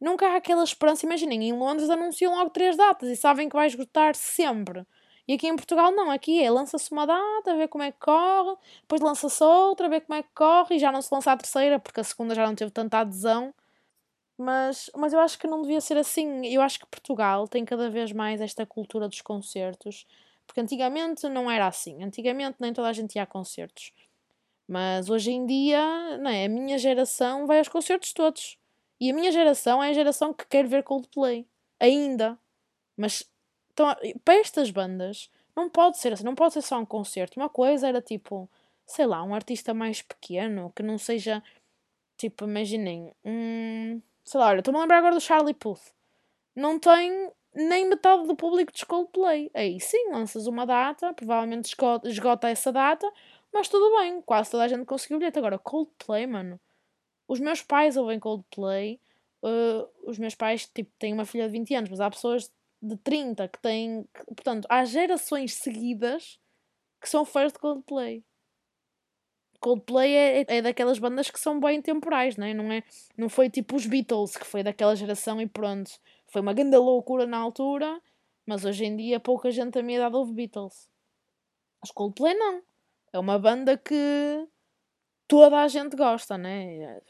Nunca 0.00 0.28
há 0.28 0.36
aquela 0.36 0.64
esperança. 0.64 1.06
Imaginem, 1.06 1.48
em 1.48 1.52
Londres 1.52 1.90
anunciam 1.90 2.34
logo 2.34 2.50
3 2.50 2.76
datas 2.76 3.08
e 3.08 3.16
sabem 3.16 3.48
que 3.48 3.56
vai 3.56 3.66
esgotar 3.66 4.14
sempre. 4.14 4.86
E 5.26 5.34
aqui 5.34 5.46
em 5.46 5.56
Portugal 5.56 5.92
não, 5.92 6.10
aqui 6.10 6.42
é 6.42 6.50
lança-se 6.50 6.90
uma 6.90 7.06
data, 7.06 7.56
ver 7.56 7.68
como 7.68 7.84
é 7.84 7.92
que 7.92 7.98
corre, 7.98 8.56
depois 8.80 9.00
lança-se 9.02 9.44
outra, 9.44 9.88
ver 9.88 10.00
como 10.00 10.18
é 10.18 10.22
que 10.22 10.30
corre 10.34 10.76
e 10.76 10.78
já 10.78 10.90
não 10.90 11.02
se 11.02 11.12
lança 11.12 11.30
a 11.32 11.36
terceira 11.36 11.78
porque 11.78 12.00
a 12.00 12.04
segunda 12.04 12.34
já 12.34 12.46
não 12.46 12.54
teve 12.54 12.70
tanta 12.70 12.98
adesão. 13.00 13.54
Mas, 14.38 14.90
mas 14.96 15.12
eu 15.12 15.20
acho 15.20 15.38
que 15.38 15.46
não 15.48 15.62
devia 15.62 15.80
ser 15.80 15.96
assim. 15.98 16.46
Eu 16.46 16.62
acho 16.62 16.78
que 16.78 16.86
Portugal 16.86 17.48
tem 17.48 17.64
cada 17.64 17.90
vez 17.90 18.12
mais 18.12 18.40
esta 18.40 18.64
cultura 18.64 19.08
dos 19.08 19.20
concertos. 19.20 20.06
Porque 20.46 20.60
antigamente 20.60 21.28
não 21.28 21.50
era 21.50 21.66
assim. 21.66 22.02
Antigamente 22.02 22.56
nem 22.60 22.72
toda 22.72 22.88
a 22.88 22.92
gente 22.92 23.16
ia 23.16 23.24
a 23.24 23.26
concertos. 23.26 23.92
Mas 24.68 25.10
hoje 25.10 25.32
em 25.32 25.46
dia, 25.46 26.18
não 26.18 26.30
é? 26.30 26.46
a 26.46 26.48
minha 26.48 26.78
geração 26.78 27.46
vai 27.46 27.58
aos 27.58 27.68
concertos 27.68 28.12
todos. 28.12 28.58
E 29.00 29.10
a 29.10 29.14
minha 29.14 29.30
geração 29.30 29.82
é 29.82 29.90
a 29.90 29.92
geração 29.92 30.32
que 30.32 30.46
quer 30.46 30.66
ver 30.66 30.82
Coldplay. 30.82 31.46
Ainda. 31.80 32.38
Mas 32.96 33.30
então, 33.72 33.94
para 34.24 34.34
estas 34.34 34.70
bandas, 34.70 35.30
não 35.56 35.70
pode 35.70 35.98
ser 35.98 36.12
assim. 36.12 36.24
Não 36.24 36.34
pode 36.34 36.54
ser 36.54 36.62
só 36.62 36.78
um 36.78 36.86
concerto. 36.86 37.38
Uma 37.38 37.48
coisa 37.48 37.88
era 37.88 38.02
tipo, 38.02 38.50
sei 38.86 39.06
lá, 39.06 39.22
um 39.22 39.34
artista 39.34 39.72
mais 39.72 40.02
pequeno 40.02 40.72
que 40.74 40.82
não 40.82 40.98
seja. 40.98 41.42
Tipo, 42.16 42.44
imaginem. 42.44 43.12
Um 43.24 44.02
sei 44.28 44.40
lá, 44.40 44.48
olha, 44.48 44.58
estou-me 44.58 44.78
a 44.78 44.82
lembrar 44.82 44.98
agora 44.98 45.14
do 45.14 45.20
Charlie 45.20 45.54
Puth. 45.54 45.92
Não 46.54 46.78
tem 46.78 47.32
nem 47.54 47.88
metade 47.88 48.26
do 48.26 48.36
público 48.36 48.72
de 48.72 48.84
Coldplay. 48.84 49.50
Aí 49.54 49.80
sim, 49.80 50.10
lanças 50.10 50.46
uma 50.46 50.66
data, 50.66 51.14
provavelmente 51.14 51.74
esgota, 52.04 52.48
essa 52.48 52.70
data, 52.70 53.10
mas 53.52 53.68
tudo 53.68 53.96
bem, 53.98 54.20
quase 54.22 54.50
toda 54.50 54.64
a 54.64 54.68
gente 54.68 54.84
conseguiu 54.84 55.18
bilhete. 55.18 55.38
Agora, 55.38 55.58
Coldplay, 55.58 56.26
mano. 56.26 56.60
Os 57.28 57.38
meus 57.38 57.62
pais 57.62 57.96
ouvem 57.96 58.18
Coldplay. 58.18 58.98
Uh, 59.42 59.86
os 60.10 60.18
meus 60.18 60.34
pais, 60.34 60.66
tipo, 60.66 60.90
têm 60.98 61.12
uma 61.12 61.26
filha 61.26 61.46
de 61.46 61.52
20 61.52 61.74
anos, 61.74 61.90
mas 61.90 62.00
há 62.00 62.10
pessoas 62.10 62.50
de 62.82 62.96
30 62.96 63.46
que 63.48 63.60
têm. 63.60 64.04
Que, 64.14 64.24
portanto, 64.34 64.66
há 64.68 64.84
gerações 64.86 65.54
seguidas 65.54 66.40
que 67.00 67.08
são 67.08 67.24
fãs 67.24 67.52
de 67.52 67.58
Coldplay. 67.58 68.24
Coldplay 69.60 70.14
é, 70.14 70.44
é 70.48 70.62
daquelas 70.62 70.98
bandas 70.98 71.30
que 71.30 71.38
são 71.38 71.60
bem 71.60 71.82
temporais, 71.82 72.36
não 72.36 72.46
é? 72.46 72.54
Não, 72.54 72.72
é, 72.72 72.82
não 73.16 73.28
foi 73.28 73.50
tipo 73.50 73.76
os 73.76 73.86
Beatles, 73.86 74.36
que 74.36 74.46
foi 74.46 74.62
daquela 74.62 74.94
geração 74.96 75.40
e 75.40 75.46
pronto. 75.46 75.90
Foi 76.28 76.40
uma 76.40 76.52
grande 76.52 76.76
loucura 76.76 77.26
na 77.26 77.38
altura, 77.38 78.00
mas 78.46 78.64
hoje 78.64 78.84
em 78.84 78.96
dia 78.96 79.18
pouca 79.20 79.50
gente 79.50 79.78
a 79.78 79.82
minha 79.82 79.98
idade 79.98 80.16
ouve 80.16 80.32
Beatles. 80.32 80.88
Os 81.82 81.90
Coldplay 81.90 82.34
não. 82.34 82.62
É 83.12 83.18
uma 83.18 83.38
banda 83.38 83.76
que 83.76 84.46
toda 85.26 85.60
a 85.60 85.68
gente 85.68 85.96
gosta, 85.96 86.38
né? 86.38 87.00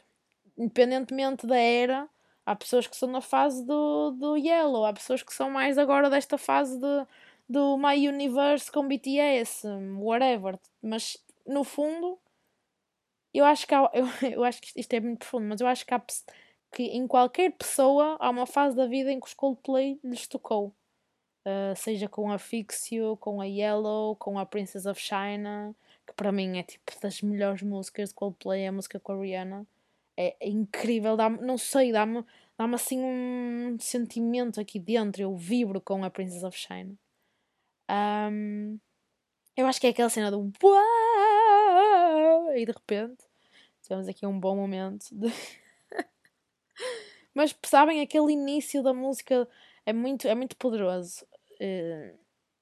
Independentemente 0.59 1.47
da 1.47 1.57
era, 1.57 2.09
há 2.45 2.55
pessoas 2.55 2.85
que 2.85 2.95
são 2.97 3.09
na 3.09 3.21
fase 3.21 3.65
do, 3.65 4.11
do 4.11 4.35
Yellow, 4.35 4.85
há 4.85 4.91
pessoas 4.93 5.23
que 5.23 5.33
são 5.33 5.49
mais 5.49 5.77
agora 5.77 6.09
desta 6.09 6.37
fase 6.37 6.77
de, 6.77 7.07
do 7.47 7.77
My 7.77 8.07
Universe 8.07 8.69
com 8.69 8.85
BTS, 8.85 9.65
whatever. 9.97 10.59
Mas 10.81 11.17
no 11.47 11.63
fundo 11.63 12.19
eu 13.33 13.45
acho 13.45 13.67
que 13.67 13.73
há, 13.73 13.89
eu, 13.93 14.05
eu 14.31 14.43
acho 14.43 14.61
que 14.61 14.79
isto 14.79 14.93
é 14.93 14.99
muito 14.99 15.19
profundo, 15.19 15.47
mas 15.47 15.61
eu 15.61 15.67
acho 15.67 15.85
que, 15.85 15.93
há, 15.93 16.01
que 16.71 16.83
em 16.83 17.07
qualquer 17.07 17.51
pessoa 17.51 18.17
há 18.19 18.29
uma 18.29 18.45
fase 18.45 18.75
da 18.75 18.85
vida 18.85 19.11
em 19.11 19.19
que 19.19 19.27
os 19.27 19.33
Coldplay 19.33 19.99
lhes 20.03 20.27
tocou. 20.27 20.73
Uh, 21.45 21.73
seja 21.75 22.07
com 22.09 22.31
a 22.31 22.37
Fixio, 22.37 23.15
com 23.17 23.39
a 23.39 23.45
Yellow, 23.45 24.15
com 24.17 24.37
a 24.37 24.45
Princess 24.45 24.85
of 24.85 24.99
China, 24.99 25.73
que 26.05 26.13
para 26.13 26.31
mim 26.31 26.57
é 26.57 26.63
tipo 26.63 26.91
das 27.01 27.21
melhores 27.21 27.61
músicas 27.61 28.09
de 28.09 28.15
Coldplay, 28.15 28.63
é 28.63 28.67
a 28.67 28.71
música 28.71 28.99
coreana. 28.99 29.65
É, 30.21 30.35
é 30.41 30.49
incrível, 30.49 31.15
dá 31.15 31.29
não 31.29 31.57
sei, 31.57 31.93
dá-me 31.93 32.25
dá 32.57 32.65
assim 32.75 33.01
um 33.01 33.77
sentimento 33.79 34.59
aqui 34.59 34.77
dentro. 34.77 35.21
Eu 35.21 35.33
vibro 35.37 35.79
com 35.79 36.03
a 36.03 36.09
Princess 36.09 36.43
of 36.43 36.57
China. 36.57 36.93
Um, 37.89 38.77
eu 39.55 39.65
acho 39.65 39.79
que 39.79 39.87
é 39.87 39.91
aquela 39.91 40.09
cena 40.09 40.29
do 40.29 40.51
e 42.55 42.65
de 42.65 42.71
repente 42.71 43.23
tivemos 43.81 44.07
aqui 44.07 44.25
um 44.25 44.37
bom 44.37 44.55
momento 44.55 45.07
de... 45.11 45.27
mas 47.33 47.55
sabem 47.65 48.01
aquele 48.01 48.33
início 48.33 48.83
da 48.83 48.93
música 48.93 49.47
é 49.85 49.93
muito 49.93 50.27
é 50.27 50.35
muito 50.35 50.55
poderoso 50.57 51.25
uh... 51.61 52.17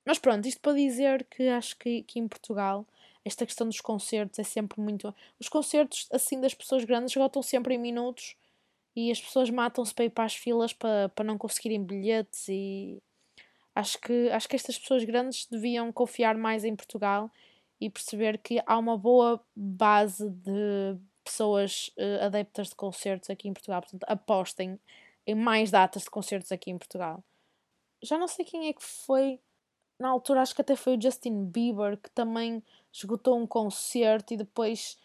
mas 0.05 0.19
pronto 0.19 0.47
isto 0.47 0.61
para 0.61 0.73
dizer 0.73 1.25
que 1.25 1.47
acho 1.49 1.77
que, 1.77 2.03
que 2.03 2.19
em 2.19 2.27
Portugal 2.27 2.87
esta 3.27 3.45
questão 3.45 3.67
dos 3.67 3.81
concertos 3.81 4.39
é 4.39 4.43
sempre 4.43 4.81
muito 4.81 5.13
os 5.39 5.47
concertos 5.47 6.07
assim 6.11 6.41
das 6.41 6.53
pessoas 6.53 6.83
grandes 6.83 7.11
esgotam 7.11 7.41
sempre 7.41 7.75
em 7.75 7.77
minutos 7.77 8.35
e 8.95 9.11
as 9.11 9.21
pessoas 9.21 9.49
matam-se 9.49 9.93
para 9.93 10.05
ir 10.05 10.09
para 10.09 10.25
as 10.25 10.35
filas 10.35 10.73
para, 10.73 11.09
para 11.09 11.25
não 11.25 11.37
conseguirem 11.37 11.83
bilhetes 11.83 12.47
e 12.49 12.97
acho 13.75 13.99
que 13.99 14.29
acho 14.31 14.49
que 14.49 14.55
estas 14.55 14.77
pessoas 14.79 15.03
grandes 15.03 15.45
deviam 15.45 15.91
confiar 15.91 16.35
mais 16.35 16.63
em 16.63 16.75
Portugal 16.75 17.29
e 17.79 17.89
perceber 17.89 18.39
que 18.39 18.61
há 18.65 18.77
uma 18.77 18.97
boa 18.97 19.39
base 19.55 20.29
de 20.29 20.97
pessoas 21.23 21.91
uh, 21.97 22.25
adeptas 22.25 22.69
de 22.69 22.75
concertos 22.75 23.29
aqui 23.29 23.47
em 23.47 23.53
Portugal. 23.53 23.81
Portanto, 23.81 24.03
apostem 24.07 24.79
em 25.25 25.35
mais 25.35 25.69
datas 25.69 26.03
de 26.03 26.09
concertos 26.09 26.51
aqui 26.51 26.71
em 26.71 26.77
Portugal. 26.77 27.23
Já 28.01 28.17
não 28.17 28.27
sei 28.27 28.45
quem 28.45 28.67
é 28.67 28.73
que 28.73 28.83
foi. 28.83 29.39
Na 29.99 30.09
altura, 30.09 30.41
acho 30.41 30.55
que 30.55 30.61
até 30.61 30.75
foi 30.75 30.95
o 30.95 31.01
Justin 31.01 31.45
Bieber 31.45 31.97
que 31.97 32.09
também 32.11 32.63
esgotou 32.97 33.37
um 33.37 33.47
concerto 33.47 34.33
e 34.33 34.37
depois. 34.37 34.97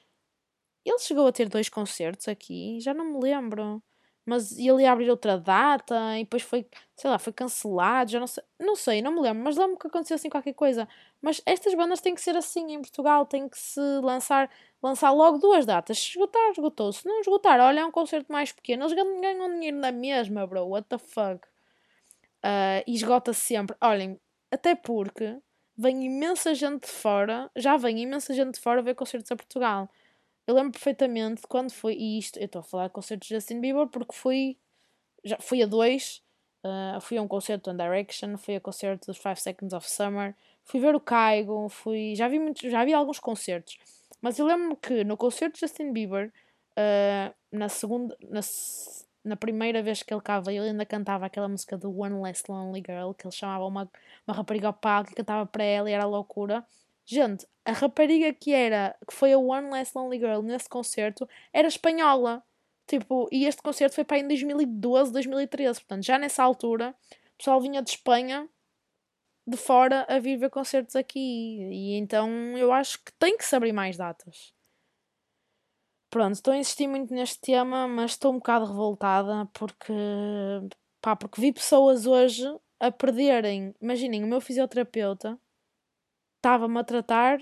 Ele 0.84 0.98
chegou 0.98 1.26
a 1.26 1.32
ter 1.32 1.48
dois 1.48 1.68
concertos 1.68 2.28
aqui, 2.28 2.80
já 2.80 2.92
não 2.92 3.04
me 3.04 3.20
lembro 3.20 3.82
mas 4.24 4.56
ele 4.56 4.82
ia 4.82 4.92
abrir 4.92 5.10
outra 5.10 5.36
data 5.38 6.16
e 6.16 6.24
depois 6.24 6.42
foi, 6.42 6.66
sei 6.94 7.10
lá, 7.10 7.18
foi 7.18 7.32
cancelado, 7.32 8.10
já 8.10 8.20
não 8.20 8.26
sei, 8.26 8.44
não 8.58 8.76
sei, 8.76 9.02
não 9.02 9.12
me 9.12 9.20
lembro, 9.20 9.42
mas 9.42 9.56
lembro 9.56 9.76
que 9.76 9.86
aconteceu 9.88 10.14
assim 10.14 10.30
qualquer 10.30 10.54
coisa. 10.54 10.88
Mas 11.20 11.42
estas 11.44 11.74
bandas 11.74 12.00
têm 12.00 12.14
que 12.14 12.20
ser 12.20 12.36
assim 12.36 12.72
em 12.72 12.80
Portugal, 12.80 13.26
tem 13.26 13.48
que 13.48 13.58
se 13.58 13.80
lançar, 14.00 14.48
lançar 14.82 15.10
logo 15.10 15.38
duas 15.38 15.66
datas. 15.66 15.98
Se 15.98 16.10
esgotar, 16.10 16.50
esgotou. 16.50 16.92
Se 16.92 17.06
não 17.06 17.20
esgotar, 17.20 17.60
olha, 17.60 17.80
é 17.80 17.84
um 17.84 17.90
concerto 17.90 18.32
mais 18.32 18.52
pequeno, 18.52 18.84
eles 18.84 18.92
ganham 18.94 19.52
dinheiro 19.54 19.78
na 19.78 19.90
mesma, 19.92 20.46
bro, 20.46 20.68
what 20.68 20.88
the 20.88 20.98
fuck. 20.98 21.46
Uh, 22.44 22.82
e 22.86 22.94
esgota 22.94 23.32
-se 23.32 23.40
sempre. 23.40 23.76
Olhem, 23.80 24.20
até 24.50 24.74
porque 24.74 25.38
vem 25.76 26.04
imensa 26.04 26.54
gente 26.54 26.82
de 26.82 26.92
fora, 26.92 27.50
já 27.56 27.76
vem 27.76 28.00
imensa 28.00 28.34
gente 28.34 28.54
de 28.54 28.60
fora 28.60 28.82
ver 28.82 28.94
concertos 28.94 29.30
a 29.32 29.36
Portugal. 29.36 29.90
Eu 30.46 30.54
lembro 30.54 30.72
perfeitamente 30.72 31.42
quando 31.48 31.72
foi, 31.72 31.94
e 31.94 32.18
isto, 32.18 32.38
eu 32.38 32.46
estou 32.46 32.60
a 32.60 32.62
falar 32.64 32.86
de 32.88 32.92
concertos 32.94 33.28
de 33.28 33.34
Justin 33.34 33.60
Bieber 33.60 33.86
porque 33.86 34.14
fui 34.14 34.56
já 35.24 35.38
fui 35.40 35.62
a 35.62 35.66
dois. 35.66 36.22
Uh, 36.64 37.00
fui 37.00 37.18
a 37.18 37.22
um 37.22 37.26
concerto 37.26 37.70
One 37.70 37.78
Direction, 37.78 38.36
fui 38.36 38.54
a 38.54 38.60
concerto 38.60 39.06
dos 39.06 39.18
5 39.18 39.36
Seconds 39.36 39.72
of 39.72 39.90
Summer, 39.90 40.32
fui 40.62 40.78
ver 40.78 40.94
o 40.94 41.00
Caigo, 41.00 41.68
fui, 41.68 42.14
já 42.14 42.28
vi 42.28 42.38
muitos, 42.38 42.70
já 42.70 42.84
vi 42.84 42.94
alguns 42.94 43.18
concertos. 43.18 43.78
Mas 44.20 44.38
eu 44.38 44.46
lembro-me 44.46 44.76
que 44.76 45.02
no 45.02 45.16
concerto 45.16 45.54
de 45.54 45.60
Justin 45.60 45.92
Bieber, 45.92 46.32
uh, 46.78 47.34
na 47.50 47.68
segunda, 47.68 48.16
na, 48.30 48.40
na 49.24 49.36
primeira 49.36 49.82
vez 49.82 50.02
que 50.02 50.12
ele 50.12 50.22
veio, 50.44 50.62
ele 50.62 50.70
ainda 50.70 50.86
cantava 50.86 51.26
aquela 51.26 51.48
música 51.48 51.76
do 51.76 51.96
One 51.96 52.22
Less 52.22 52.44
Lonely 52.48 52.82
Girl, 52.86 53.12
que 53.12 53.26
ele 53.26 53.34
chamava 53.34 53.64
uma, 53.64 53.90
uma 54.26 54.34
rapariga 54.34 54.66
ao 54.68 54.72
palco 54.72 55.12
e 55.12 55.14
cantava 55.14 55.46
para 55.46 55.64
ela 55.64 55.88
e 55.90 55.92
era 55.92 56.04
loucura. 56.04 56.64
Gente, 57.04 57.46
a 57.64 57.72
rapariga 57.72 58.32
que 58.32 58.52
era, 58.52 58.96
que 59.06 59.14
foi 59.14 59.32
a 59.32 59.38
One 59.38 59.70
Less 59.70 59.92
Lonely 59.94 60.18
Girl 60.18 60.42
nesse 60.42 60.68
concerto, 60.68 61.28
era 61.52 61.68
espanhola. 61.68 62.42
Tipo, 62.86 63.28
e 63.30 63.46
este 63.46 63.62
concerto 63.62 63.94
foi 63.94 64.04
para 64.04 64.18
em 64.18 64.26
2012, 64.26 65.12
2013. 65.12 65.80
Portanto, 65.80 66.04
já 66.04 66.18
nessa 66.18 66.42
altura, 66.42 66.94
o 67.34 67.38
pessoal 67.38 67.60
vinha 67.60 67.80
de 67.80 67.90
Espanha, 67.90 68.48
de 69.46 69.56
fora, 69.56 70.04
a 70.08 70.18
vir 70.18 70.36
ver 70.36 70.50
concertos 70.50 70.96
aqui. 70.96 71.20
E 71.20 71.94
então 71.96 72.28
eu 72.58 72.72
acho 72.72 72.98
que 73.04 73.12
tem 73.18 73.36
que 73.36 73.44
se 73.44 73.54
abrir 73.54 73.72
mais 73.72 73.96
datas. 73.96 74.52
Pronto, 76.12 76.34
estou 76.34 76.52
a 76.52 76.58
insistir 76.58 76.86
muito 76.86 77.14
neste 77.14 77.40
tema, 77.40 77.88
mas 77.88 78.10
estou 78.10 78.32
um 78.32 78.36
bocado 78.36 78.66
revoltada 78.66 79.46
porque, 79.54 79.94
pá, 81.00 81.16
porque 81.16 81.40
vi 81.40 81.50
pessoas 81.54 82.04
hoje 82.04 82.44
a 82.78 82.92
perderem. 82.92 83.74
Imaginem, 83.80 84.22
o 84.22 84.26
meu 84.26 84.38
fisioterapeuta 84.38 85.40
estava-me 86.36 86.78
a 86.78 86.84
tratar 86.84 87.38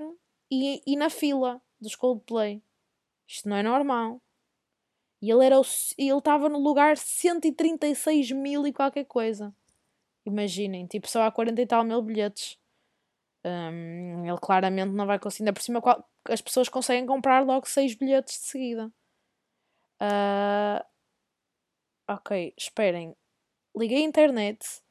e, 0.48 0.80
e 0.86 0.94
na 0.94 1.10
fila 1.10 1.60
dos 1.80 1.96
Coldplay. 1.96 2.62
Isto 3.26 3.48
não 3.48 3.56
é 3.56 3.62
normal. 3.64 4.22
E 5.20 5.32
ele 5.32 5.44
era 5.44 5.56
ele 5.98 6.16
estava 6.16 6.48
no 6.48 6.60
lugar 6.60 6.96
136 6.96 8.30
mil 8.30 8.64
e 8.68 8.72
qualquer 8.72 9.04
coisa. 9.04 9.52
Imaginem, 10.24 10.86
tipo, 10.86 11.10
só 11.10 11.24
há 11.24 11.32
40 11.32 11.60
e 11.60 11.66
tal 11.66 11.82
mil 11.82 12.00
bilhetes. 12.02 12.56
Um, 13.44 14.26
ele 14.26 14.38
claramente 14.38 14.92
não 14.92 15.06
vai 15.06 15.18
conseguir. 15.18 15.44
Ainda 15.44 15.52
por 15.52 15.62
cima, 15.62 15.82
as 16.28 16.40
pessoas 16.40 16.68
conseguem 16.68 17.06
comprar 17.06 17.44
logo 17.44 17.66
6 17.66 17.94
bilhetes 17.94 18.34
de 18.34 18.46
seguida. 18.46 18.92
Uh, 20.00 20.84
ok, 22.08 22.54
esperem. 22.56 23.14
Liguei 23.76 23.98
a 23.98 24.06
internet 24.06 24.82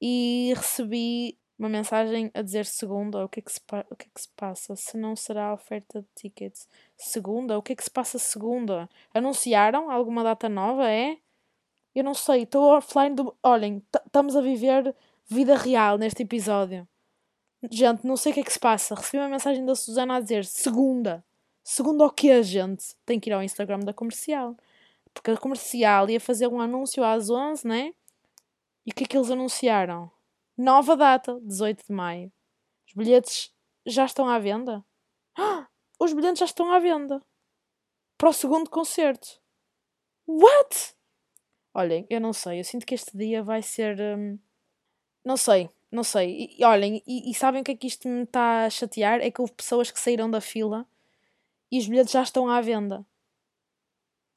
e 0.00 0.52
recebi 0.56 1.38
uma 1.58 1.68
mensagem 1.68 2.30
a 2.34 2.42
dizer 2.42 2.66
segunda, 2.66 3.24
o 3.24 3.28
que 3.28 3.40
é 3.40 3.42
que 3.42 3.52
se, 3.52 3.60
o 3.90 3.96
que 3.96 4.06
é 4.06 4.10
que 4.12 4.20
se 4.20 4.28
passa? 4.36 4.76
Se 4.76 4.96
não 4.96 5.14
será 5.14 5.46
a 5.46 5.54
oferta 5.54 6.02
de 6.02 6.08
tickets. 6.14 6.68
Segunda? 6.96 7.56
O 7.56 7.62
que 7.62 7.72
é 7.72 7.76
que 7.76 7.84
se 7.84 7.90
passa 7.90 8.18
segunda? 8.18 8.88
Anunciaram 9.12 9.90
alguma 9.90 10.22
data 10.22 10.48
nova, 10.48 10.90
é? 10.90 11.16
Eu 11.94 12.02
não 12.02 12.14
sei, 12.14 12.42
estou 12.42 12.76
offline 12.76 13.14
do... 13.14 13.36
Olhem, 13.42 13.82
estamos 14.04 14.34
a 14.34 14.40
viver 14.40 14.94
vida 15.26 15.56
real 15.56 15.96
neste 15.96 16.22
episódio. 16.24 16.88
Gente, 17.70 18.06
não 18.06 18.16
sei 18.16 18.32
o 18.32 18.34
que 18.34 18.40
é 18.40 18.44
que 18.44 18.52
se 18.52 18.58
passa. 18.58 18.94
Recebi 18.94 19.18
uma 19.18 19.28
mensagem 19.28 19.64
da 19.64 19.74
Susana 19.74 20.16
a 20.16 20.20
dizer 20.20 20.44
segunda. 20.44 21.24
Segunda 21.62 22.04
o 22.04 22.10
quê, 22.10 22.42
gente? 22.42 22.94
Tem 23.06 23.18
que 23.18 23.30
ir 23.30 23.32
ao 23.32 23.42
Instagram 23.42 23.80
da 23.80 23.94
comercial. 23.94 24.56
Porque 25.14 25.30
a 25.30 25.36
comercial 25.36 26.10
ia 26.10 26.20
fazer 26.20 26.46
um 26.48 26.60
anúncio 26.60 27.02
às 27.02 27.30
11, 27.30 27.66
né? 27.66 27.94
E 28.84 28.90
o 28.90 28.94
que 28.94 29.04
é 29.04 29.06
que 29.06 29.16
eles 29.16 29.30
anunciaram? 29.30 30.10
Nova 30.58 30.96
data, 30.96 31.40
18 31.40 31.86
de 31.86 31.92
maio. 31.92 32.32
Os 32.86 32.92
bilhetes 32.92 33.52
já 33.86 34.04
estão 34.04 34.28
à 34.28 34.38
venda? 34.38 34.84
os 35.98 36.12
bilhetes 36.12 36.40
já 36.40 36.44
estão 36.44 36.70
à 36.70 36.78
venda. 36.78 37.22
Para 38.18 38.28
o 38.28 38.32
segundo 38.32 38.68
concerto. 38.68 39.40
What? 40.26 40.94
Olhem, 41.72 42.06
eu 42.10 42.20
não 42.20 42.32
sei. 42.32 42.60
Eu 42.60 42.64
sinto 42.64 42.84
que 42.84 42.94
este 42.94 43.16
dia 43.16 43.42
vai 43.42 43.62
ser. 43.62 43.98
Hum, 44.00 44.38
não 45.24 45.36
sei, 45.36 45.70
não 45.94 46.04
sei. 46.04 46.54
E, 46.58 46.64
olhem, 46.64 47.02
e, 47.06 47.30
e, 47.30 47.34
sabem 47.34 47.62
o 47.62 47.64
que 47.64 47.72
é 47.72 47.76
que 47.76 47.86
isto 47.86 48.08
me 48.08 48.24
está 48.24 48.66
a 48.66 48.70
chatear? 48.70 49.20
É 49.20 49.30
que 49.30 49.40
houve 49.40 49.52
pessoas 49.52 49.90
que 49.90 50.00
saíram 50.00 50.30
da 50.30 50.40
fila 50.40 50.86
e 51.70 51.78
os 51.78 51.86
bilhetes 51.86 52.12
já 52.12 52.22
estão 52.22 52.48
à 52.48 52.60
venda. 52.60 53.06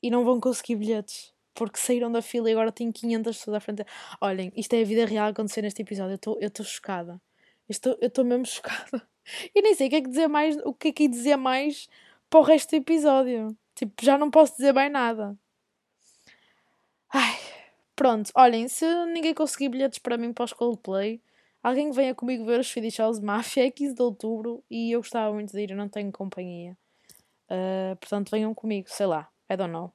E 0.02 0.10
não 0.12 0.24
vão 0.24 0.39
conseguir 0.39 0.76
bilhetes 0.76 1.34
porque 1.54 1.80
saíram 1.80 2.12
da 2.12 2.22
fila 2.22 2.50
e 2.50 2.54
agora 2.54 2.72
tem 2.72 2.91
500 2.91 3.38
pessoas 3.38 3.58
à 3.58 3.60
frente. 3.60 3.84
Olhem, 4.22 4.52
isto 4.56 4.74
é 4.74 4.82
a 4.82 4.86
vida 4.86 5.06
real 5.06 5.30
acontecer 5.30 5.63
neste 5.63 5.82
episódio. 5.82 6.20
Eu 6.39 6.48
estou 6.48 6.65
chocada. 6.65 7.20
Eu 7.67 8.08
estou 8.08 8.24
mesmo 8.24 8.46
chocada. 8.48 9.08
E 9.54 9.62
nem 9.62 9.74
sei 9.74 9.88
o 9.88 9.89
que 9.89 9.96
é 9.98 10.02
que 10.02 10.08
dizer 10.08 10.28
mais, 10.28 10.58
o 10.63 10.74
que 10.74 10.88
é 10.89 10.91
que 10.91 11.08
dizer 11.08 11.36
mais 11.36 11.89
para 12.30 12.39
o 12.39 12.43
resto 12.43 12.70
do 12.70 12.76
episódio. 12.76 13.58
Tipo, 13.76 13.93
já 14.02 14.17
não 14.17 14.30
posso 14.30 14.56
dizer 14.56 14.74
mais 14.74 14.91
nada. 14.91 15.38
Ai, 17.12 17.38
pronto. 17.96 18.32
Olhem, 18.36 18.67
se 18.67 18.86
ninguém 19.06 19.34
conseguir 19.34 19.70
bilhetes 19.70 20.00
para 20.00 20.17
mim 20.17 20.32
para 20.32 20.46
os 20.46 20.54
Coldplay, 20.54 21.22
alguém 21.67 21.91
venha 21.91 22.15
comigo 22.15 22.45
ver 22.45 22.60
os 22.60 22.67
Swedish 22.67 22.97
House 22.97 23.19
Mafia 23.19 23.67
é 23.67 23.71
15 23.71 23.93
de 23.93 24.01
outubro 24.01 24.63
e 24.69 24.91
eu 24.91 24.99
gostava 24.99 25.34
muito 25.34 25.51
de 25.51 25.62
ir, 25.62 25.71
eu 25.71 25.77
não 25.77 25.89
tenho 25.89 26.12
companhia. 26.12 26.77
Uh, 27.49 27.95
portanto, 27.97 28.30
venham 28.32 28.53
comigo, 28.53 28.88
sei 28.89 29.06
lá. 29.06 29.30
I 29.51 29.58
don't 29.58 29.71
know. 29.71 29.91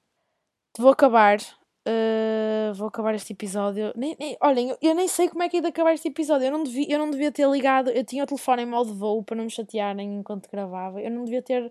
Vou 0.78 0.90
acabar. 0.90 1.38
Uh, 1.88 2.72
vou 2.74 2.88
acabar 2.88 3.14
este 3.14 3.32
episódio. 3.32 3.92
Nem, 3.96 4.16
nem, 4.18 4.36
olhem, 4.40 4.76
eu, 4.80 4.94
nem 4.94 5.08
sei 5.08 5.28
como 5.28 5.42
é 5.42 5.48
que 5.48 5.58
é 5.58 5.60
de 5.60 5.66
acabar 5.66 5.94
este 5.94 6.08
episódio. 6.08 6.46
Eu 6.46 6.52
não, 6.52 6.62
devia, 6.62 6.86
eu 6.90 6.98
não 6.98 7.10
devia 7.10 7.32
ter 7.32 7.48
ligado. 7.48 7.90
Eu 7.90 8.04
tinha 8.04 8.24
o 8.24 8.26
telefone 8.26 8.62
em 8.62 8.66
modo 8.66 8.94
voo 8.94 9.22
para 9.22 9.36
não 9.36 9.44
me 9.44 9.50
chatearem 9.50 10.14
enquanto 10.14 10.50
gravava. 10.50 11.00
Eu 11.00 11.10
não 11.10 11.24
devia 11.24 11.42
ter 11.42 11.70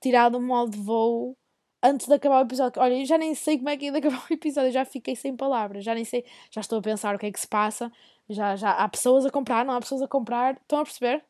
tirado 0.00 0.36
o 0.36 0.42
modo 0.42 0.76
voo 0.82 1.36
antes 1.82 2.06
de 2.06 2.14
acabar 2.14 2.40
o 2.40 2.46
episódio. 2.46 2.80
Olha, 2.80 2.94
eu 2.94 3.04
já 3.04 3.18
nem 3.18 3.34
sei 3.34 3.56
como 3.58 3.68
é 3.68 3.76
que 3.76 3.90
de 3.90 3.98
acabar 3.98 4.24
o 4.30 4.32
episódio. 4.32 4.68
Eu 4.68 4.72
já 4.72 4.84
fiquei 4.84 5.16
sem 5.16 5.36
palavras. 5.36 5.84
Já 5.84 5.94
nem 5.94 6.04
sei. 6.04 6.24
Já 6.50 6.60
estou 6.60 6.78
a 6.78 6.82
pensar 6.82 7.14
o 7.14 7.18
que 7.18 7.26
é 7.26 7.32
que 7.32 7.40
se 7.40 7.48
passa. 7.48 7.90
Já, 8.28 8.56
já 8.56 8.72
há 8.72 8.88
pessoas 8.88 9.24
a 9.24 9.30
comprar, 9.30 9.64
não 9.64 9.74
há 9.74 9.80
pessoas 9.80 10.02
a 10.02 10.08
comprar. 10.08 10.54
Estão 10.56 10.80
a 10.80 10.84
perceber? 10.84 11.24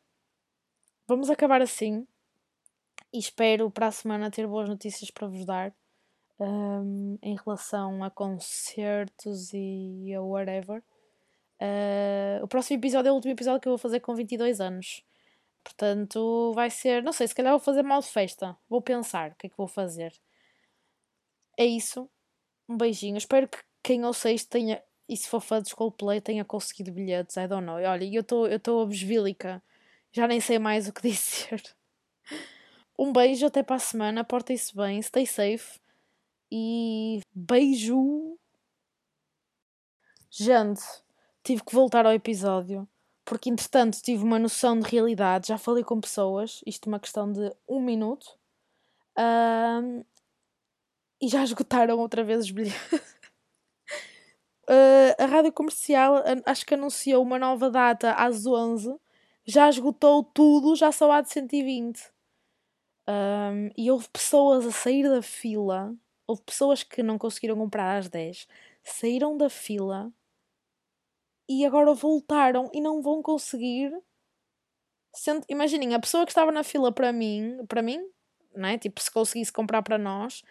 Vamos 1.07 1.29
acabar 1.29 1.61
assim. 1.61 2.05
E 3.11 3.17
espero 3.17 3.71
para 3.71 3.87
a 3.87 3.91
semana 3.91 4.29
ter 4.29 4.45
boas 4.47 4.69
notícias 4.69 5.09
para 5.09 5.27
vos 5.27 5.45
dar 5.45 5.73
um, 6.39 7.17
em 7.21 7.35
relação 7.35 8.03
a 8.03 8.09
concertos 8.09 9.51
e 9.53 10.13
a 10.13 10.21
whatever. 10.21 10.83
Uh, 11.61 12.43
o 12.43 12.47
próximo 12.47 12.79
episódio 12.79 13.09
é 13.09 13.11
o 13.11 13.15
último 13.15 13.33
episódio 13.33 13.59
que 13.59 13.67
eu 13.67 13.71
vou 13.71 13.77
fazer 13.77 13.99
com 13.99 14.15
22 14.15 14.61
anos. 14.61 15.03
Portanto, 15.63 16.53
vai 16.53 16.69
ser. 16.69 17.03
Não 17.03 17.11
sei, 17.11 17.27
se 17.27 17.35
calhar 17.35 17.51
vou 17.51 17.59
fazer 17.59 17.83
mal 17.83 18.01
de 18.01 18.07
festa. 18.07 18.55
Vou 18.69 18.81
pensar 18.81 19.31
o 19.31 19.35
que 19.35 19.47
é 19.47 19.49
que 19.49 19.57
vou 19.57 19.67
fazer. 19.67 20.13
É 21.59 21.65
isso. 21.65 22.09
Um 22.69 22.77
beijinho. 22.77 23.17
Espero 23.17 23.45
que 23.49 23.57
quem 23.83 24.05
ouça 24.05 24.31
isto 24.31 24.49
tenha. 24.49 24.81
E 25.09 25.17
se 25.17 25.27
for 25.27 25.41
fã 25.41 25.61
de 25.61 25.75
Coldplay, 25.75 26.21
tenha 26.21 26.45
conseguido 26.45 26.93
bilhetes. 26.93 27.35
I 27.35 27.47
don't 27.47 27.65
know. 27.65 27.75
Olha, 27.75 28.05
eu 28.05 28.21
estou 28.21 28.81
obsvílica. 28.81 29.61
Já 30.13 30.25
nem 30.25 30.39
sei 30.39 30.57
mais 30.57 30.87
o 30.87 30.93
que 30.93 31.01
dizer. 31.09 31.61
Um 32.97 33.11
beijo, 33.11 33.45
até 33.45 33.61
para 33.61 33.75
a 33.75 33.79
semana. 33.79 34.23
Portem-se 34.23 34.73
bem. 34.73 35.01
Stay 35.01 35.25
safe. 35.25 35.81
E 36.49 37.19
beijo. 37.35 38.39
Gente, 40.31 40.81
tive 41.43 41.61
que 41.61 41.75
voltar 41.75 42.05
ao 42.05 42.13
episódio 42.13 42.87
porque 43.29 43.49
entretanto 43.49 44.01
tive 44.01 44.23
uma 44.23 44.39
noção 44.39 44.79
de 44.79 44.89
realidade, 44.89 45.49
já 45.49 45.57
falei 45.59 45.83
com 45.83 46.01
pessoas, 46.01 46.61
isto 46.65 46.87
é 46.87 46.91
uma 46.91 46.99
questão 46.99 47.31
de 47.31 47.53
um 47.67 47.79
minuto, 47.79 48.25
um, 49.15 50.03
e 51.21 51.27
já 51.27 51.43
esgotaram 51.43 51.97
outra 51.99 52.23
vez 52.23 52.45
os 52.45 52.51
bilhetes. 52.51 52.93
uh, 54.69 55.15
a 55.23 55.25
rádio 55.25 55.51
comercial 55.51 56.23
acho 56.45 56.65
que 56.65 56.73
anunciou 56.73 57.23
uma 57.23 57.39
nova 57.39 57.69
data 57.69 58.13
às 58.13 58.45
11, 58.45 58.95
já 59.45 59.69
esgotou 59.69 60.23
tudo, 60.23 60.75
já 60.75 60.91
só 60.91 61.11
há 61.11 61.21
de 61.21 61.31
120. 61.31 62.11
Um, 63.07 63.69
e 63.75 63.89
houve 63.89 64.07
pessoas 64.09 64.67
a 64.67 64.71
sair 64.71 65.09
da 65.09 65.21
fila 65.21 65.97
Houve 66.29 66.43
pessoas 66.43 66.83
que 66.83 67.01
não 67.01 67.17
conseguiram 67.17 67.57
comprar 67.57 67.97
às 67.97 68.07
10, 68.07 68.47
saíram 68.83 69.35
da 69.35 69.49
fila 69.49 70.13
e 71.49 71.65
agora 71.65 71.91
voltaram 71.91 72.69
e 72.71 72.79
não 72.79 73.01
vão 73.01 73.23
conseguir. 73.23 73.91
Sendo, 75.11 75.43
imaginem, 75.49 75.95
a 75.95 75.99
pessoa 75.99 76.23
que 76.23 76.31
estava 76.31 76.51
na 76.51 76.63
fila 76.63 76.91
para 76.91 77.11
mim, 77.11 77.65
para 77.67 77.81
mim, 77.81 77.99
né? 78.53 78.77
tipo, 78.77 79.01
se 79.01 79.09
conseguisse 79.09 79.51
comprar 79.51 79.81
para 79.81 79.97
nós, 79.97 80.43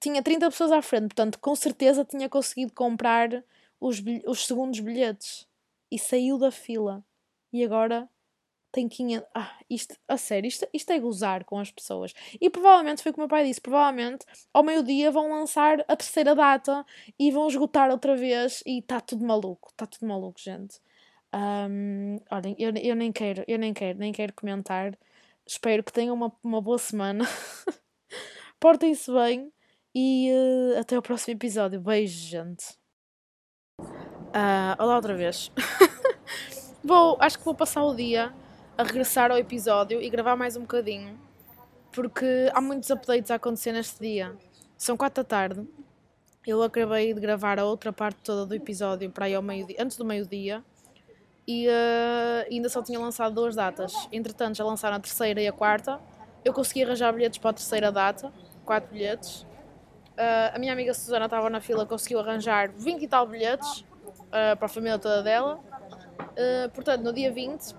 tinha 0.00 0.22
30 0.22 0.50
pessoas 0.50 0.72
à 0.72 0.82
frente, 0.82 1.08
portanto, 1.08 1.38
com 1.38 1.54
certeza 1.54 2.04
tinha 2.04 2.28
conseguido 2.28 2.72
comprar 2.72 3.44
os, 3.80 4.02
os 4.26 4.46
segundos 4.46 4.80
bilhetes 4.80 5.46
e 5.90 5.98
saiu 5.98 6.38
da 6.38 6.50
fila. 6.50 7.04
E 7.52 7.64
agora 7.64 8.08
tem 8.72 8.88
500. 8.88 9.26
Ah, 9.34 9.58
isto, 9.70 9.96
a 10.06 10.16
sério, 10.16 10.48
isto, 10.48 10.66
isto 10.72 10.90
é 10.90 10.98
gozar 10.98 11.44
com 11.44 11.58
as 11.58 11.70
pessoas. 11.70 12.12
E 12.40 12.50
provavelmente 12.50 13.02
foi 13.02 13.12
como 13.12 13.24
o 13.24 13.28
meu 13.28 13.30
pai 13.30 13.46
disse: 13.46 13.60
provavelmente 13.60 14.26
ao 14.52 14.62
meio-dia 14.62 15.10
vão 15.10 15.30
lançar 15.30 15.84
a 15.88 15.96
terceira 15.96 16.34
data 16.34 16.84
e 17.18 17.30
vão 17.30 17.46
esgotar 17.48 17.90
outra 17.90 18.16
vez 18.16 18.62
e 18.66 18.80
está 18.80 19.00
tudo 19.00 19.24
maluco. 19.24 19.70
Está 19.70 19.86
tudo 19.86 20.06
maluco, 20.06 20.40
gente. 20.40 20.80
Um, 21.34 22.18
olhem, 22.30 22.54
eu, 22.58 22.72
eu 22.76 22.96
nem 22.96 23.12
quero, 23.12 23.44
eu 23.46 23.58
nem 23.58 23.72
quero, 23.72 23.98
nem 23.98 24.12
quero 24.12 24.32
comentar. 24.34 24.98
Espero 25.46 25.82
que 25.82 25.92
tenham 25.92 26.14
uma, 26.14 26.32
uma 26.42 26.60
boa 26.60 26.78
semana. 26.78 27.24
Portem-se 28.60 29.12
bem 29.12 29.52
e 29.98 30.30
uh, 30.30 30.78
até 30.78 30.98
o 30.98 31.00
próximo 31.00 31.32
episódio. 31.32 31.80
Beijo, 31.80 32.28
gente. 32.28 32.76
Uh, 33.80 34.76
olá 34.78 34.96
outra 34.96 35.14
vez. 35.14 35.50
vou, 36.84 37.16
acho 37.18 37.38
que 37.38 37.44
vou 37.46 37.54
passar 37.54 37.82
o 37.82 37.94
dia 37.94 38.30
a 38.76 38.82
regressar 38.82 39.30
ao 39.30 39.38
episódio 39.38 40.02
e 40.02 40.10
gravar 40.10 40.36
mais 40.36 40.54
um 40.54 40.60
bocadinho, 40.60 41.18
porque 41.92 42.50
há 42.52 42.60
muitos 42.60 42.90
updates 42.90 43.30
a 43.30 43.36
acontecer 43.36 43.72
neste 43.72 43.98
dia. 43.98 44.36
São 44.76 44.98
quatro 44.98 45.24
da 45.24 45.26
tarde. 45.26 45.66
Eu 46.46 46.62
acabei 46.62 47.14
de 47.14 47.20
gravar 47.20 47.58
a 47.58 47.64
outra 47.64 47.90
parte 47.90 48.20
toda 48.22 48.44
do 48.44 48.54
episódio 48.54 49.10
para 49.10 49.24
aí 49.24 49.34
ao 49.34 49.40
meio 49.40 49.66
antes 49.78 49.96
do 49.96 50.04
meio-dia 50.04 50.62
e 51.48 51.68
uh, 51.68 52.52
ainda 52.52 52.68
só 52.68 52.82
tinha 52.82 53.00
lançado 53.00 53.34
duas 53.34 53.56
datas. 53.56 53.94
Entretanto, 54.12 54.58
já 54.58 54.64
lançaram 54.64 54.98
a 54.98 55.00
terceira 55.00 55.40
e 55.40 55.48
a 55.48 55.52
quarta. 55.52 55.98
Eu 56.44 56.52
consegui 56.52 56.84
arranjar 56.84 57.14
bilhetes 57.14 57.38
para 57.38 57.48
a 57.48 57.54
terceira 57.54 57.90
data, 57.90 58.30
quatro 58.62 58.92
bilhetes. 58.92 59.46
Uh, 60.16 60.54
a 60.54 60.58
minha 60.58 60.72
amiga 60.72 60.94
Susana 60.94 61.26
estava 61.26 61.50
na 61.50 61.60
fila, 61.60 61.84
conseguiu 61.84 62.20
arranjar 62.20 62.70
20 62.70 63.02
e 63.02 63.06
tal 63.06 63.26
bilhetes 63.26 63.80
uh, 63.80 64.56
para 64.56 64.64
a 64.64 64.68
família 64.68 64.98
toda 64.98 65.22
dela. 65.22 65.60
Uh, 66.18 66.70
portanto, 66.70 67.02
no 67.02 67.12
dia 67.12 67.30
20, 67.30 67.74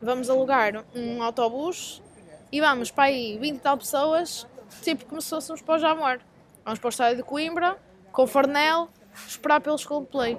vamos 0.00 0.28
alugar 0.28 0.84
um 0.92 1.22
autobus 1.22 2.02
e 2.50 2.60
vamos 2.60 2.90
para 2.90 3.04
aí 3.04 3.38
20 3.38 3.56
e 3.56 3.60
tal 3.60 3.78
pessoas, 3.78 4.44
tipo 4.82 5.06
como 5.06 5.22
se 5.22 5.30
fôssemos 5.30 5.62
para 5.62 5.76
o 5.76 5.78
Jamor. 5.78 6.18
Vamos 6.64 6.80
para 6.80 6.88
o 6.88 6.90
estádio 6.90 7.18
de 7.18 7.22
Coimbra, 7.22 7.78
com 8.10 8.26
Fornel, 8.26 8.88
esperar 9.28 9.60
pelos 9.60 9.86
Coldplay. 9.86 10.36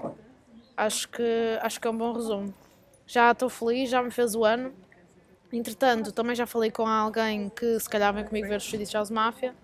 Acho 0.76 1.08
que, 1.08 1.58
acho 1.62 1.80
que 1.80 1.88
é 1.88 1.90
um 1.90 1.98
bom 1.98 2.12
resumo. 2.12 2.54
Já 3.08 3.32
estou 3.32 3.50
feliz, 3.50 3.90
já 3.90 4.04
me 4.04 4.12
fez 4.12 4.36
o 4.36 4.44
ano. 4.44 4.74
Entretanto, 5.54 6.12
também 6.12 6.36
já 6.36 6.46
falei 6.46 6.70
com 6.70 6.86
alguém 6.86 7.48
que 7.48 7.80
se 7.80 7.90
calhar 7.90 8.14
vem 8.14 8.26
comigo 8.26 8.50
ver 8.50 8.58
os 8.58 8.64
Swedish 8.64 8.94
House 8.94 9.10
Mafia 9.10 9.56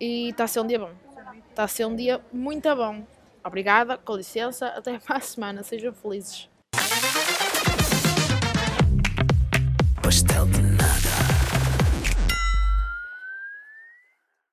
e 0.00 0.30
está 0.30 0.44
a 0.44 0.48
ser 0.48 0.60
um 0.60 0.66
dia 0.66 0.78
bom. 0.78 0.92
Está 1.50 1.64
a 1.64 1.68
ser 1.68 1.84
um 1.86 1.94
dia 1.94 2.20
muito 2.32 2.74
bom. 2.76 3.02
Obrigada, 3.44 3.96
com 3.98 4.16
licença, 4.16 4.68
até 4.68 4.98
para 5.00 5.16
a 5.16 5.20
semana, 5.20 5.62
sejam 5.62 5.92
felizes. 5.92 6.48